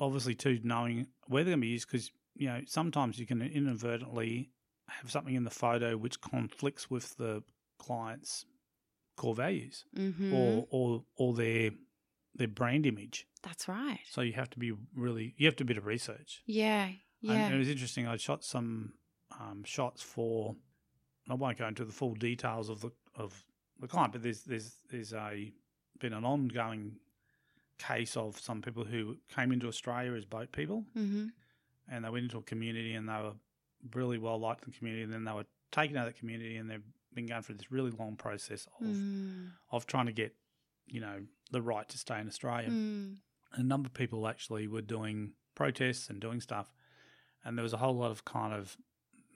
obviously 0.00 0.34
too 0.34 0.60
knowing 0.62 1.06
where 1.26 1.44
they're 1.44 1.52
going 1.52 1.60
to 1.60 1.66
be 1.66 1.72
used 1.72 1.88
because 1.90 2.10
you 2.34 2.48
know 2.48 2.60
sometimes 2.66 3.18
you 3.18 3.26
can 3.26 3.40
inadvertently 3.42 4.50
have 4.88 5.10
something 5.10 5.34
in 5.34 5.44
the 5.44 5.50
photo 5.50 5.96
which 5.96 6.20
conflicts 6.20 6.90
with 6.90 7.16
the 7.16 7.42
client's 7.78 8.44
core 9.16 9.34
values 9.34 9.84
Mm-hmm. 9.96 10.34
or 10.34 10.66
or 10.70 11.04
or 11.16 11.34
their 11.34 11.70
their 12.34 12.48
brand 12.48 12.86
image. 12.86 13.26
That's 13.42 13.68
right. 13.68 14.00
So 14.10 14.20
you 14.22 14.32
have 14.32 14.50
to 14.50 14.58
be 14.58 14.72
really 14.96 15.34
you 15.36 15.46
have 15.46 15.56
to 15.56 15.64
do 15.64 15.66
a 15.66 15.72
bit 15.72 15.76
of 15.78 15.86
research. 15.86 16.42
Yeah. 16.46 16.88
Yeah. 17.20 17.32
And 17.32 17.54
it 17.54 17.58
was 17.58 17.68
interesting. 17.68 18.06
I 18.06 18.16
shot 18.16 18.44
some 18.44 18.94
um, 19.40 19.62
shots 19.64 20.02
for. 20.02 20.56
I 21.28 21.34
won't 21.34 21.58
go 21.58 21.66
into 21.68 21.84
the 21.84 21.92
full 21.92 22.14
details 22.14 22.68
of 22.68 22.80
the 22.80 22.90
of 23.16 23.44
the 23.80 23.88
client, 23.88 24.12
but 24.12 24.22
there's 24.22 24.42
there's 24.42 24.76
there's 24.90 25.12
a 25.12 25.52
been 26.00 26.12
an 26.12 26.24
ongoing 26.24 26.96
case 27.78 28.16
of 28.16 28.38
some 28.38 28.62
people 28.62 28.84
who 28.84 29.16
came 29.34 29.52
into 29.52 29.66
Australia 29.66 30.12
as 30.14 30.24
boat 30.24 30.52
people 30.52 30.84
Mm-hmm. 30.96 31.26
and 31.88 32.04
they 32.04 32.08
went 32.08 32.24
into 32.24 32.38
a 32.38 32.42
community 32.42 32.94
and 32.94 33.08
they 33.08 33.14
were 33.14 33.34
really 33.94 34.18
well 34.18 34.38
liked 34.38 34.64
in 34.64 34.70
the 34.72 34.78
community 34.78 35.02
and 35.02 35.12
then 35.12 35.24
they 35.24 35.32
were 35.32 35.46
taken 35.72 35.96
out 35.96 36.06
of 36.06 36.14
the 36.14 36.18
community 36.18 36.56
and 36.56 36.70
they've 36.70 36.82
been 37.14 37.26
going 37.26 37.42
through 37.42 37.56
this 37.56 37.70
really 37.72 37.90
long 37.90 38.16
process 38.16 38.66
of 38.80 38.86
Mm. 38.86 39.50
of 39.72 39.86
trying 39.86 40.06
to 40.06 40.12
get, 40.12 40.34
you 40.86 41.00
know, 41.00 41.26
the 41.50 41.62
right 41.62 41.88
to 41.88 41.98
stay 41.98 42.18
in 42.20 42.26
Australia. 42.28 42.68
Mm. 42.70 43.16
a 43.52 43.62
number 43.62 43.86
of 43.86 43.94
people 43.94 44.26
actually 44.26 44.66
were 44.66 44.82
doing 44.82 45.32
protests 45.54 46.10
and 46.10 46.20
doing 46.20 46.40
stuff, 46.40 46.72
and 47.44 47.56
there 47.56 47.62
was 47.62 47.72
a 47.72 47.76
whole 47.76 47.96
lot 47.96 48.10
of 48.10 48.24
kind 48.24 48.52
of 48.52 48.76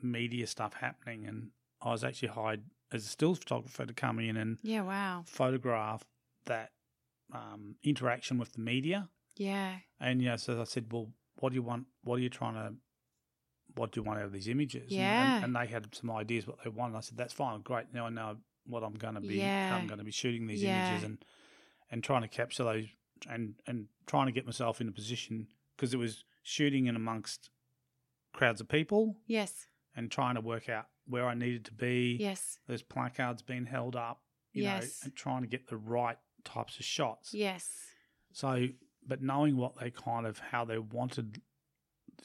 media 0.02 0.46
stuff 0.46 0.74
happening. 0.74 1.24
And 1.26 1.50
I 1.88 1.92
was 1.92 2.04
actually 2.04 2.28
hired 2.28 2.62
as 2.92 3.04
a 3.04 3.08
stills 3.08 3.38
photographer 3.38 3.84
to 3.86 3.92
come 3.92 4.18
in 4.18 4.36
and 4.36 4.58
Yeah. 4.62 4.82
Wow. 4.82 5.24
photograph 5.26 6.04
that 6.46 6.70
um, 7.32 7.76
interaction 7.82 8.38
with 8.38 8.52
the 8.54 8.60
media. 8.60 9.08
Yeah. 9.36 9.76
And 10.00 10.22
you 10.22 10.28
know, 10.28 10.36
so 10.36 10.60
I 10.60 10.64
said, 10.64 10.92
"Well, 10.92 11.10
what 11.40 11.50
do 11.50 11.54
you 11.56 11.62
want? 11.62 11.86
What 12.02 12.16
are 12.16 12.22
you 12.22 12.30
trying 12.30 12.54
to? 12.54 12.74
What 13.74 13.92
do 13.92 14.00
you 14.00 14.04
want 14.04 14.18
out 14.18 14.24
of 14.26 14.32
these 14.32 14.48
images?" 14.48 14.84
And- 14.84 14.92
Yeah. 14.92 15.36
And, 15.36 15.44
and 15.44 15.56
they 15.56 15.66
had 15.70 15.94
some 15.94 16.10
ideas 16.10 16.46
what 16.46 16.58
they 16.64 16.70
wanted. 16.70 16.96
I 16.96 17.00
said, 17.00 17.16
"That's 17.18 17.34
fine, 17.34 17.60
great. 17.60 17.92
Now 17.92 18.06
I 18.06 18.10
know 18.10 18.38
what 18.66 18.82
I'm 18.82 18.94
going 18.94 19.14
to 19.14 19.20
be. 19.20 19.36
Yeah. 19.36 19.76
I'm 19.76 19.86
going 19.86 19.98
to 19.98 20.04
be 20.04 20.10
shooting 20.10 20.46
these 20.46 20.62
Yeah. 20.62 20.88
images 20.90 21.04
and 21.04 21.24
and 21.90 22.02
trying 22.04 22.22
to 22.22 22.28
capture 22.28 22.64
those 22.64 22.86
and 23.28 23.54
and 23.66 23.88
trying 24.06 24.26
to 24.26 24.32
get 24.32 24.44
myself 24.46 24.80
in 24.80 24.88
a 24.88 24.92
position 24.92 25.48
because 25.76 25.92
it 25.94 25.98
was 25.98 26.24
shooting 26.42 26.86
in 26.86 26.96
amongst 26.96 27.50
crowds 28.32 28.60
of 28.60 28.68
people 28.68 29.16
Yes. 29.26 29.67
And 29.96 30.10
trying 30.10 30.34
to 30.36 30.40
work 30.40 30.68
out 30.68 30.86
where 31.06 31.26
I 31.26 31.34
needed 31.34 31.64
to 31.66 31.72
be. 31.72 32.16
Yes. 32.20 32.58
There's 32.66 32.82
placards 32.82 33.42
being 33.42 33.66
held 33.66 33.96
up, 33.96 34.20
you 34.52 34.62
Yes. 34.64 35.02
know, 35.02 35.06
and 35.06 35.16
trying 35.16 35.42
to 35.42 35.48
get 35.48 35.68
the 35.68 35.76
right 35.76 36.18
types 36.44 36.78
of 36.78 36.84
shots. 36.84 37.32
Yes. 37.34 37.70
So, 38.32 38.68
but 39.06 39.22
knowing 39.22 39.56
what 39.56 39.78
they 39.80 39.90
kind 39.90 40.26
of 40.26 40.38
how 40.38 40.64
they 40.64 40.78
wanted 40.78 41.40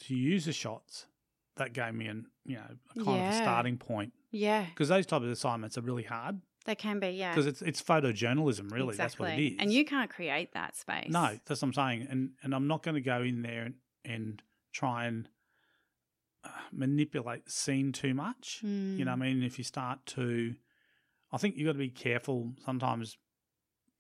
to 0.08 0.15
use 0.15 0.45
the 0.45 0.54
shots, 0.54 1.08
that 1.56 1.71
gave 1.73 1.93
me 1.93 2.08
an 2.08 2.26
you 2.45 2.56
know 2.56 2.65
a 2.99 3.04
kind 3.04 3.21
of 3.28 3.34
a 3.34 3.38
starting 3.38 3.78
point 3.78 4.12
Yeah. 4.32 4.65
because 4.65 4.89
those 4.89 5.06
type 5.06 5.21
of 5.21 5.30
assignments 5.30 5.78
are 5.78 5.82
really 5.82 6.02
hard 6.04 6.41
They 6.65 6.73
can 6.76 6.99
be. 6.99 7.10
Yeah. 7.12 7.32
because 7.32 7.45
it's 7.45 7.62
it's 7.62 7.82
photojournalism 7.82 8.71
really 8.71 8.89
Exactly. 8.89 8.95
that's 8.97 9.19
what 9.19 9.30
it 9.34 9.39
is. 9.54 9.58
And 9.60 9.71
you 9.71 9.86
can't 9.86 10.10
create 10.10 10.54
that 10.54 10.76
space. 10.76 11.10
no 11.12 11.38
that's 11.45 11.62
what 11.62 11.67
I'm 11.67 11.73
saying 11.73 12.08
and 12.10 12.32
and 12.41 12.54
I'm 12.56 12.67
not 12.67 12.82
going 12.84 12.95
to 12.95 13.02
go 13.02 13.21
in 13.21 13.43
there 13.43 13.63
and, 13.65 13.76
and 14.04 14.41
try 14.73 15.06
and 15.06 15.30
manipulate 16.75 17.45
the 17.45 17.51
scene 17.51 17.91
too 17.91 18.13
much 18.13 18.62
Mm. 18.63 18.97
you 18.99 19.05
know 19.05 19.12
I 19.12 19.15
mean 19.15 19.43
if 19.43 19.57
you 19.57 19.63
start 19.63 20.05
to 20.07 20.55
I 21.31 21.38
think 21.38 21.55
you've 21.57 21.65
got 21.65 21.73
to 21.73 21.79
be 21.79 21.89
careful 21.89 22.53
sometimes 22.65 23.17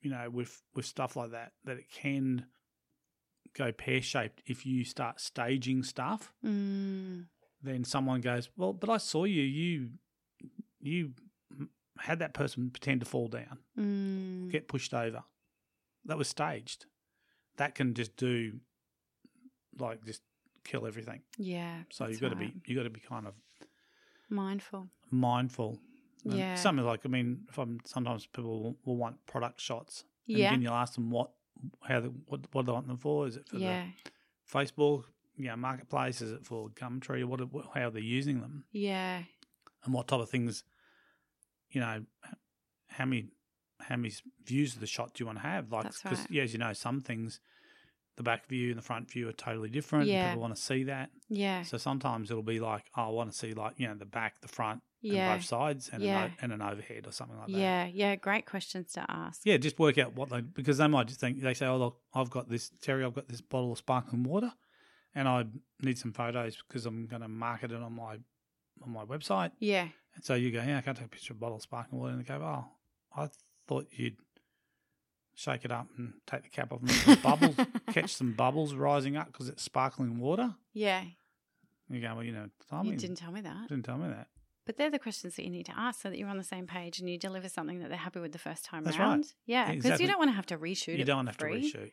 you 0.01 0.09
know 0.11 0.29
with 0.29 0.61
with 0.75 0.85
stuff 0.85 1.15
like 1.15 1.31
that 1.31 1.53
that 1.65 1.77
it 1.77 1.89
can 1.91 2.45
go 3.53 3.71
pear 3.71 4.01
shaped 4.01 4.41
if 4.45 4.65
you 4.65 4.83
start 4.83 5.19
staging 5.19 5.83
stuff 5.83 6.33
Mm. 6.43 7.25
then 7.61 7.83
someone 7.83 8.21
goes 8.21 8.49
well 8.57 8.73
but 8.73 8.89
I 8.89 8.97
saw 8.97 9.23
you 9.25 9.41
you 9.43 9.89
you 10.81 11.11
had 11.99 12.19
that 12.19 12.33
person 12.33 12.69
pretend 12.71 12.99
to 13.01 13.05
fall 13.05 13.27
down 13.27 13.59
Mm. 13.77 14.51
get 14.51 14.67
pushed 14.67 14.93
over 14.93 15.23
that 16.05 16.17
was 16.17 16.27
staged 16.27 16.85
that 17.57 17.75
can 17.75 17.93
just 17.93 18.15
do 18.17 18.59
like 19.79 20.03
just 20.05 20.21
kill 20.63 20.85
everything 20.87 21.21
Yeah. 21.37 21.83
so 21.89 22.07
you've 22.07 22.21
got 22.21 22.29
to 22.29 22.35
right. 22.35 22.53
be 22.63 22.71
you've 22.71 22.77
got 22.77 22.83
to 22.83 22.89
be 22.89 22.99
kind 23.01 23.27
of 23.27 23.33
mindful. 24.29 24.87
mindful. 25.11 25.79
And 26.25 26.33
Yeah. 26.33 26.55
Something 26.55 26.85
like 26.85 27.01
I 27.05 27.09
mean, 27.09 27.45
if 27.49 27.57
I'm, 27.57 27.79
sometimes 27.85 28.25
people 28.25 28.63
will, 28.63 28.77
will 28.85 28.97
want 28.97 29.25
product 29.25 29.59
shots. 29.59 30.05
And 30.27 30.37
Yeah. 30.37 30.51
then 30.51 30.61
you'll 30.61 30.73
ask 30.73 30.93
them 30.95 31.09
what 31.11 31.31
how 31.87 31.99
the, 31.99 32.09
what 32.27 32.41
what 32.53 32.61
do 32.63 32.67
they 32.67 32.71
want 32.73 32.87
them 32.87 32.97
for? 32.97 33.27
Is 33.27 33.35
it 33.37 33.47
for 33.47 33.57
Yeah. 33.57 33.85
the 33.85 34.51
Facebook, 34.59 35.03
you 35.37 35.47
know, 35.47 35.55
marketplace? 35.57 36.21
Is 36.21 36.31
it 36.31 36.45
for 36.45 36.69
Gumtree? 36.69 37.25
What, 37.25 37.39
what 37.51 37.65
how 37.73 37.89
they're 37.89 38.01
using 38.01 38.39
them 38.41 38.65
Yeah. 38.71 39.23
and 39.83 39.93
what 39.93 40.07
type 40.07 40.21
of 40.21 40.29
things? 40.29 40.63
You 41.71 41.81
know, 41.81 42.05
how 42.87 43.05
many 43.05 43.29
how 43.81 43.97
many 43.97 44.13
views 44.45 44.75
of 44.75 44.79
the 44.79 44.87
shot 44.87 45.13
do 45.13 45.21
you 45.23 45.25
want 45.25 45.39
to 45.39 45.43
have? 45.47 45.69
Like, 45.71 45.91
because 45.91 46.19
right. 46.19 46.31
yeah, 46.31 46.43
as 46.43 46.53
you 46.53 46.59
know, 46.59 46.71
some 46.73 47.01
things. 47.01 47.39
The 48.15 48.23
back 48.23 48.47
view 48.47 48.69
and 48.69 48.77
the 48.77 48.83
front 48.83 49.09
view 49.09 49.27
are 49.27 49.33
totally 49.33 49.69
different. 49.69 50.07
Yeah. 50.07 50.29
People 50.29 50.41
want 50.43 50.55
to 50.55 50.61
see 50.61 50.83
that. 50.83 51.09
Yeah. 51.29 51.63
So 51.63 51.77
sometimes 51.77 52.29
it'll 52.29 52.43
be 52.43 52.59
like, 52.59 52.83
oh, 52.95 53.03
I 53.03 53.09
want 53.09 53.31
to 53.31 53.37
see 53.37 53.53
like, 53.53 53.73
you 53.77 53.87
know, 53.87 53.95
the 53.95 54.05
back, 54.05 54.39
the 54.41 54.47
front, 54.47 54.83
Yeah. 55.01 55.31
and 55.33 55.39
both 55.39 55.47
sides 55.47 55.89
and, 55.91 56.03
Yeah. 56.03 56.25
an, 56.25 56.33
and 56.43 56.53
an 56.53 56.61
overhead 56.61 57.07
or 57.07 57.11
something 57.11 57.37
like 57.37 57.47
that. 57.47 57.53
Yeah. 57.57 57.85
Yeah. 57.87 58.15
Great 58.15 58.45
questions 58.45 58.91
to 58.93 59.05
ask. 59.09 59.41
Yeah, 59.45 59.57
just 59.57 59.79
work 59.79 59.97
out 59.97 60.13
what 60.15 60.29
they, 60.29 60.41
because 60.41 60.77
they 60.77 60.87
might 60.87 61.07
just 61.07 61.19
think, 61.19 61.41
they 61.41 61.55
say, 61.55 61.65
oh, 61.65 61.77
look, 61.77 61.97
I've 62.13 62.29
got 62.29 62.49
this, 62.49 62.69
Terry, 62.81 63.03
I've 63.03 63.15
got 63.15 63.27
this 63.29 63.41
bottle 63.41 63.71
of 63.71 63.79
sparkling 63.79 64.21
water 64.23 64.53
and 65.15 65.27
I 65.27 65.45
need 65.81 65.97
some 65.97 66.13
photos 66.13 66.57
because 66.67 66.85
I'm 66.85 67.07
going 67.07 67.23
to 67.23 67.27
market 67.27 67.71
it 67.71 67.81
on 67.81 67.93
my 67.93 68.17
on 68.83 68.91
my 68.91 69.05
website. 69.05 69.51
Yeah. 69.59 69.87
And 70.15 70.23
so 70.25 70.33
you 70.35 70.51
go, 70.51 70.61
yeah, 70.61 70.77
I 70.77 70.81
can't 70.81 70.97
take 70.97 71.05
a 71.05 71.09
picture 71.09 71.33
of 71.33 71.37
a 71.37 71.39
bottle 71.39 71.55
of 71.57 71.61
sparkling 71.63 71.99
water. 72.01 72.13
And 72.13 72.21
they 72.23 72.27
go, 72.27 72.35
oh, 72.43 72.65
I 73.15 73.29
thought 73.67 73.87
you'd 73.91 74.17
shake 75.35 75.65
it 75.65 75.71
up 75.71 75.87
and 75.97 76.13
take 76.27 76.43
the 76.43 76.49
cap 76.49 76.71
off 76.71 76.87
some 76.89 77.15
bubbles, 77.21 77.55
catch 77.91 78.13
some 78.15 78.33
bubbles 78.33 78.73
rising 78.75 79.17
up 79.17 79.27
because 79.27 79.49
it's 79.49 79.63
sparkling 79.63 80.19
water. 80.19 80.55
Yeah. 80.73 81.03
You 81.89 82.01
go, 82.01 82.15
well, 82.15 82.23
you 82.23 82.31
know, 82.31 82.49
tell 82.69 82.83
You 82.85 82.91
me, 82.91 82.97
didn't 82.97 83.17
tell 83.17 83.31
me 83.31 83.41
that. 83.41 83.67
didn't 83.67 83.83
tell 83.85 83.97
me 83.97 84.07
that. 84.09 84.27
But 84.65 84.77
they're 84.77 84.89
the 84.89 84.99
questions 84.99 85.35
that 85.35 85.43
you 85.43 85.49
need 85.49 85.65
to 85.65 85.77
ask 85.77 86.01
so 86.01 86.09
that 86.09 86.17
you're 86.17 86.29
on 86.29 86.37
the 86.37 86.43
same 86.43 86.65
page 86.67 86.99
and 86.99 87.09
you 87.09 87.17
deliver 87.17 87.49
something 87.49 87.79
that 87.79 87.89
they're 87.89 87.97
happy 87.97 88.19
with 88.21 88.31
the 88.31 88.37
first 88.39 88.63
time 88.63 88.83
That's 88.85 88.97
right. 88.97 89.05
round. 89.05 89.33
Yeah, 89.45 89.65
because 89.65 89.75
Exactly. 89.85 90.05
you 90.05 90.11
don't 90.11 90.19
want 90.19 90.29
to 90.31 90.35
have 90.35 90.45
to 90.47 90.57
reshoot 90.57 90.95
you 90.95 91.01
it. 91.01 91.05
don't 91.05 91.27
have 91.27 91.37
to 91.37 91.45
free. 91.45 91.71
reshoot. 91.71 91.91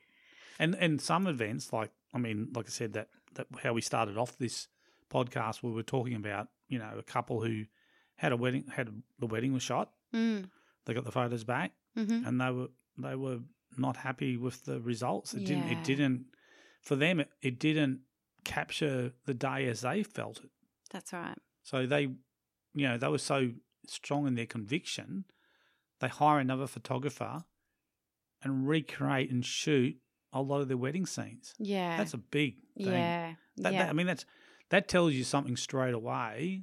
And 0.60 0.74
and 0.76 1.00
some 1.00 1.26
events, 1.26 1.72
like 1.72 1.90
I 2.14 2.18
mean, 2.18 2.48
like 2.54 2.66
I 2.66 2.68
said, 2.70 2.92
that 2.92 3.08
that 3.34 3.46
how 3.62 3.72
we 3.72 3.80
started 3.80 4.16
off 4.18 4.36
this 4.38 4.68
podcast, 5.10 5.62
we 5.62 5.72
were 5.72 5.82
talking 5.82 6.14
about 6.14 6.48
you 6.68 6.78
know 6.78 6.90
a 6.98 7.02
couple 7.02 7.40
who 7.42 7.64
had 8.16 8.30
a 8.32 8.36
wedding, 8.36 8.64
had 8.72 8.88
the 9.18 9.26
wedding 9.26 9.52
was 9.52 9.62
shot, 9.62 9.90
Mm. 10.14 10.50
they 10.84 10.94
got 10.94 11.04
the 11.04 11.12
photos 11.12 11.42
back, 11.44 11.72
hmm 11.96 12.22
and 12.26 12.40
they 12.40 12.50
were 12.50 12.68
they 13.02 13.14
were 13.16 13.38
not 13.78 13.96
happy 13.96 14.36
with 14.36 14.64
the 14.64 14.80
results. 14.80 15.34
It 15.34 15.44
didn't. 15.44 15.68
It 15.68 15.84
didn't. 15.84 16.26
For 16.82 16.96
them, 16.96 17.20
it, 17.20 17.30
it 17.42 17.58
didn't 17.58 18.00
capture 18.44 19.12
the 19.26 19.34
day 19.34 19.66
as 19.68 19.82
they 19.82 20.02
felt 20.02 20.38
it. 20.42 20.50
That's 20.90 21.12
right. 21.12 21.36
So 21.62 21.86
they, 21.86 22.02
you 22.74 22.88
know, 22.88 22.96
they 22.98 23.08
were 23.08 23.18
so 23.18 23.50
strong 23.86 24.26
in 24.26 24.34
their 24.34 24.46
conviction, 24.46 25.24
they 26.00 26.08
hire 26.08 26.38
another 26.38 26.66
photographer 26.66 27.44
and 28.42 28.66
recreate 28.66 29.30
and 29.30 29.44
shoot 29.44 29.96
a 30.32 30.40
lot 30.40 30.60
of 30.60 30.68
their 30.68 30.76
wedding 30.76 31.06
scenes. 31.06 31.54
Yeah. 31.58 31.96
That's 31.98 32.14
a 32.14 32.18
big 32.18 32.56
thing. 32.78 32.86
yeah. 32.92 33.34
That, 33.58 33.72
yeah. 33.72 33.78
that- 33.84 33.90
I 33.90 33.92
mean, 33.92 34.06
that's 34.06 34.24
that 34.70 34.88
tells 34.88 35.12
you 35.14 35.24
something 35.24 35.56
straight 35.56 35.94
away 35.94 36.62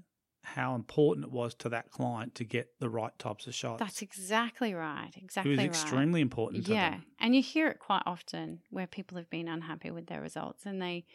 how 0.55 0.75
important 0.75 1.25
it 1.25 1.31
was 1.31 1.53
to 1.55 1.69
that 1.69 1.91
client 1.91 2.33
to 2.35 2.43
get 2.43 2.69
the 2.79 2.89
right 2.89 3.17
types 3.19 3.47
of 3.47 3.53
shots. 3.53 3.79
That's 3.79 4.01
exactly 4.01 4.73
right. 4.73 5.11
Exactly 5.15 5.51
It 5.53 5.57
was 5.57 5.59
right. 5.59 5.67
extremely 5.69 6.21
important 6.21 6.63
to 6.65 6.69
them. 6.69 6.75
yeah 6.77 6.89
them. 6.91 7.05
and 7.19 7.35
you 7.35 7.41
hear 7.41 7.67
it 7.67 7.79
quite 7.79 8.03
often 8.05 8.61
where 8.69 8.87
people 8.87 9.17
have 9.17 9.29
been 9.29 9.47
unhappy 9.47 9.91
with 9.91 10.07
their 10.07 10.21
results 10.21 10.65
and 10.65 10.81
they 10.81 11.05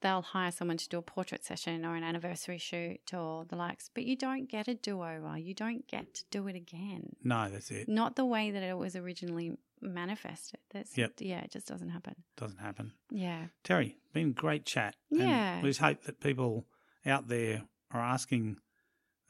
they'll 0.00 0.22
hire 0.22 0.50
someone 0.50 0.76
to 0.76 0.88
do 0.88 0.98
a 0.98 1.02
portrait 1.02 1.44
session 1.44 1.84
or 1.86 1.94
an 1.94 2.02
anniversary 2.04 2.58
shoot 2.58 3.14
or 3.14 3.44
the 3.46 3.56
likes 3.56 3.88
but 3.94 4.04
you 4.04 4.16
don't 4.16 4.50
get 4.50 4.68
a 4.68 4.74
do-over 4.74 5.38
you 5.38 5.54
don't 5.54 5.86
get 5.86 6.12
to 6.12 6.24
do 6.30 6.46
it 6.48 6.56
again 6.56 7.14
No, 7.22 7.48
that's 7.50 7.70
it. 7.70 7.88
not 7.88 8.14
the 8.16 8.24
way 8.26 8.50
that 8.50 8.62
it 8.62 8.76
was 8.76 8.96
originally 8.96 9.56
manifested 9.80 10.60
that's 10.70 10.96
Yep. 10.98 11.12
yeah 11.20 11.40
it 11.42 11.50
just 11.52 11.66
doesn't 11.68 11.90
happen 11.90 12.16
Doesn't 12.36 12.58
happen. 12.58 12.92
yeah 13.10 13.46
Terry, 13.62 13.96
been 14.12 14.28
a 14.30 14.32
great 14.32 14.66
chat. 14.66 14.96
And 15.10 15.20
Yeah. 15.20 15.62
we 15.62 15.70
just 15.70 15.80
hope 15.80 16.02
that 16.02 16.20
people 16.20 16.66
out 17.06 17.28
there 17.28 17.62
are 17.90 18.00
asking 18.00 18.56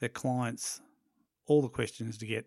their 0.05 0.09
clients 0.23 0.81
all 1.47 1.61
the 1.61 1.69
questions 1.79 2.17
to 2.21 2.25
get 2.25 2.45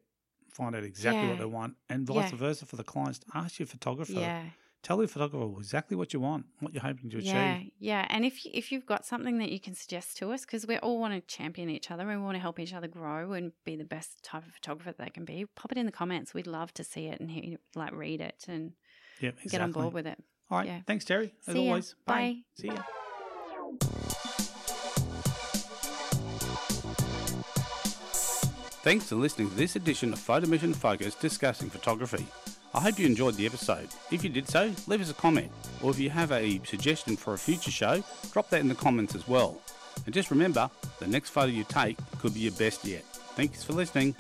find 0.59 0.75
out 0.77 0.83
exactly 0.85 1.29
what 1.29 1.39
they 1.39 1.45
want, 1.61 1.73
and 1.91 2.07
vice 2.07 2.33
Yeah. 2.33 2.39
versa 2.47 2.67
for 2.67 2.77
the 2.77 2.85
clients 2.95 3.19
to 3.21 3.27
ask 3.35 3.59
your 3.61 3.67
photographer. 3.67 4.13
yeah 4.29 4.43
Tell 4.83 4.99
your 4.99 5.09
photographer 5.09 5.59
exactly 5.59 5.97
what 5.97 6.13
you 6.15 6.21
want, 6.21 6.47
what 6.61 6.73
you're 6.73 6.83
hoping 6.91 7.11
to 7.11 7.19
achieve. 7.19 7.35
yeah 7.35 7.61
yeah 7.91 8.07
and 8.11 8.25
if 8.25 8.35
you, 8.45 8.51
if 8.55 8.71
you've 8.73 8.87
got 8.95 9.05
something 9.13 9.39
that 9.43 9.51
you 9.55 9.61
can 9.67 9.75
suggest 9.75 10.17
to 10.19 10.25
us 10.35 10.41
because 10.47 10.67
we 10.67 10.77
all 10.79 10.99
want 11.03 11.13
to 11.15 11.21
champion 11.37 11.69
each 11.69 11.91
other 11.93 12.05
and 12.09 12.21
we 12.21 12.25
want 12.29 12.37
to 12.37 12.45
help 12.49 12.59
each 12.65 12.73
other 12.79 12.87
grow 12.89 13.33
and 13.33 13.53
be 13.65 13.75
the 13.77 13.85
best 13.97 14.23
type 14.23 14.45
of 14.47 14.53
photographer 14.59 14.91
that 14.93 14.99
they 15.05 15.11
can 15.11 15.25
be 15.25 15.47
pop 15.61 15.71
it 15.73 15.79
in 15.79 15.87
the 15.87 15.93
comments 16.03 16.33
we'd 16.33 16.47
love 16.61 16.71
to 16.75 16.85
see 16.85 17.07
it 17.13 17.19
and 17.21 17.31
hear, 17.31 17.59
like 17.83 17.93
read 18.05 18.21
it 18.21 18.45
and 18.49 18.73
Yep, 19.21 19.35
exactly. 19.43 19.51
get 19.51 19.61
on 19.67 19.73
board 19.73 19.93
with 19.95 20.07
it 20.07 20.19
All 20.51 20.59
right, 20.59 20.67
yeah. 20.69 20.81
thanks, 20.87 21.05
Terry. 21.05 21.35
As 21.49 21.55
always, 21.57 21.95
Bye. 22.07 22.37
See 22.55 22.69
ya. 22.69 22.83
Thanks 28.83 29.09
for 29.09 29.17
listening 29.17 29.51
to 29.51 29.57
this 29.57 29.75
edition 29.75 30.13
of 30.13 30.21
Photo 30.21 30.47
Mission 30.47 30.73
Focus 30.73 31.17
discussing 31.17 31.69
photography. 31.69 32.25
I 32.73 32.81
hope 32.81 32.99
you 32.99 33.07
enjoyed 33.07 33.35
the 33.35 33.45
episode. 33.45 33.89
If 34.13 34.23
you 34.23 34.31
did 34.31 34.49
so, 34.49 34.73
leave 34.87 35.01
us 35.01 35.11
a 35.11 35.15
comment, 35.15 35.51
or 35.83 35.91
if 35.91 35.99
you 35.99 36.11
have 36.11 36.31
a 36.31 36.61
suggestion 36.65 37.17
for 37.17 37.35
a 37.35 37.39
future 37.39 37.73
show, 37.73 38.05
drop 38.33 38.49
that 38.51 38.61
in 38.61 38.69
the 38.69 38.77
comments 38.77 39.17
as 39.17 39.27
well. 39.27 39.61
And 40.07 40.15
just 40.15 40.31
remember, 40.31 40.71
the 41.01 41.09
next 41.09 41.31
photo 41.31 41.49
you 41.49 41.65
take 41.65 41.99
could 42.21 42.35
be 42.35 42.41
your 42.41 42.53
best 42.53 42.85
yet. 42.85 43.03
Thanks 43.35 43.65
for 43.65 43.73
listening. 43.73 44.15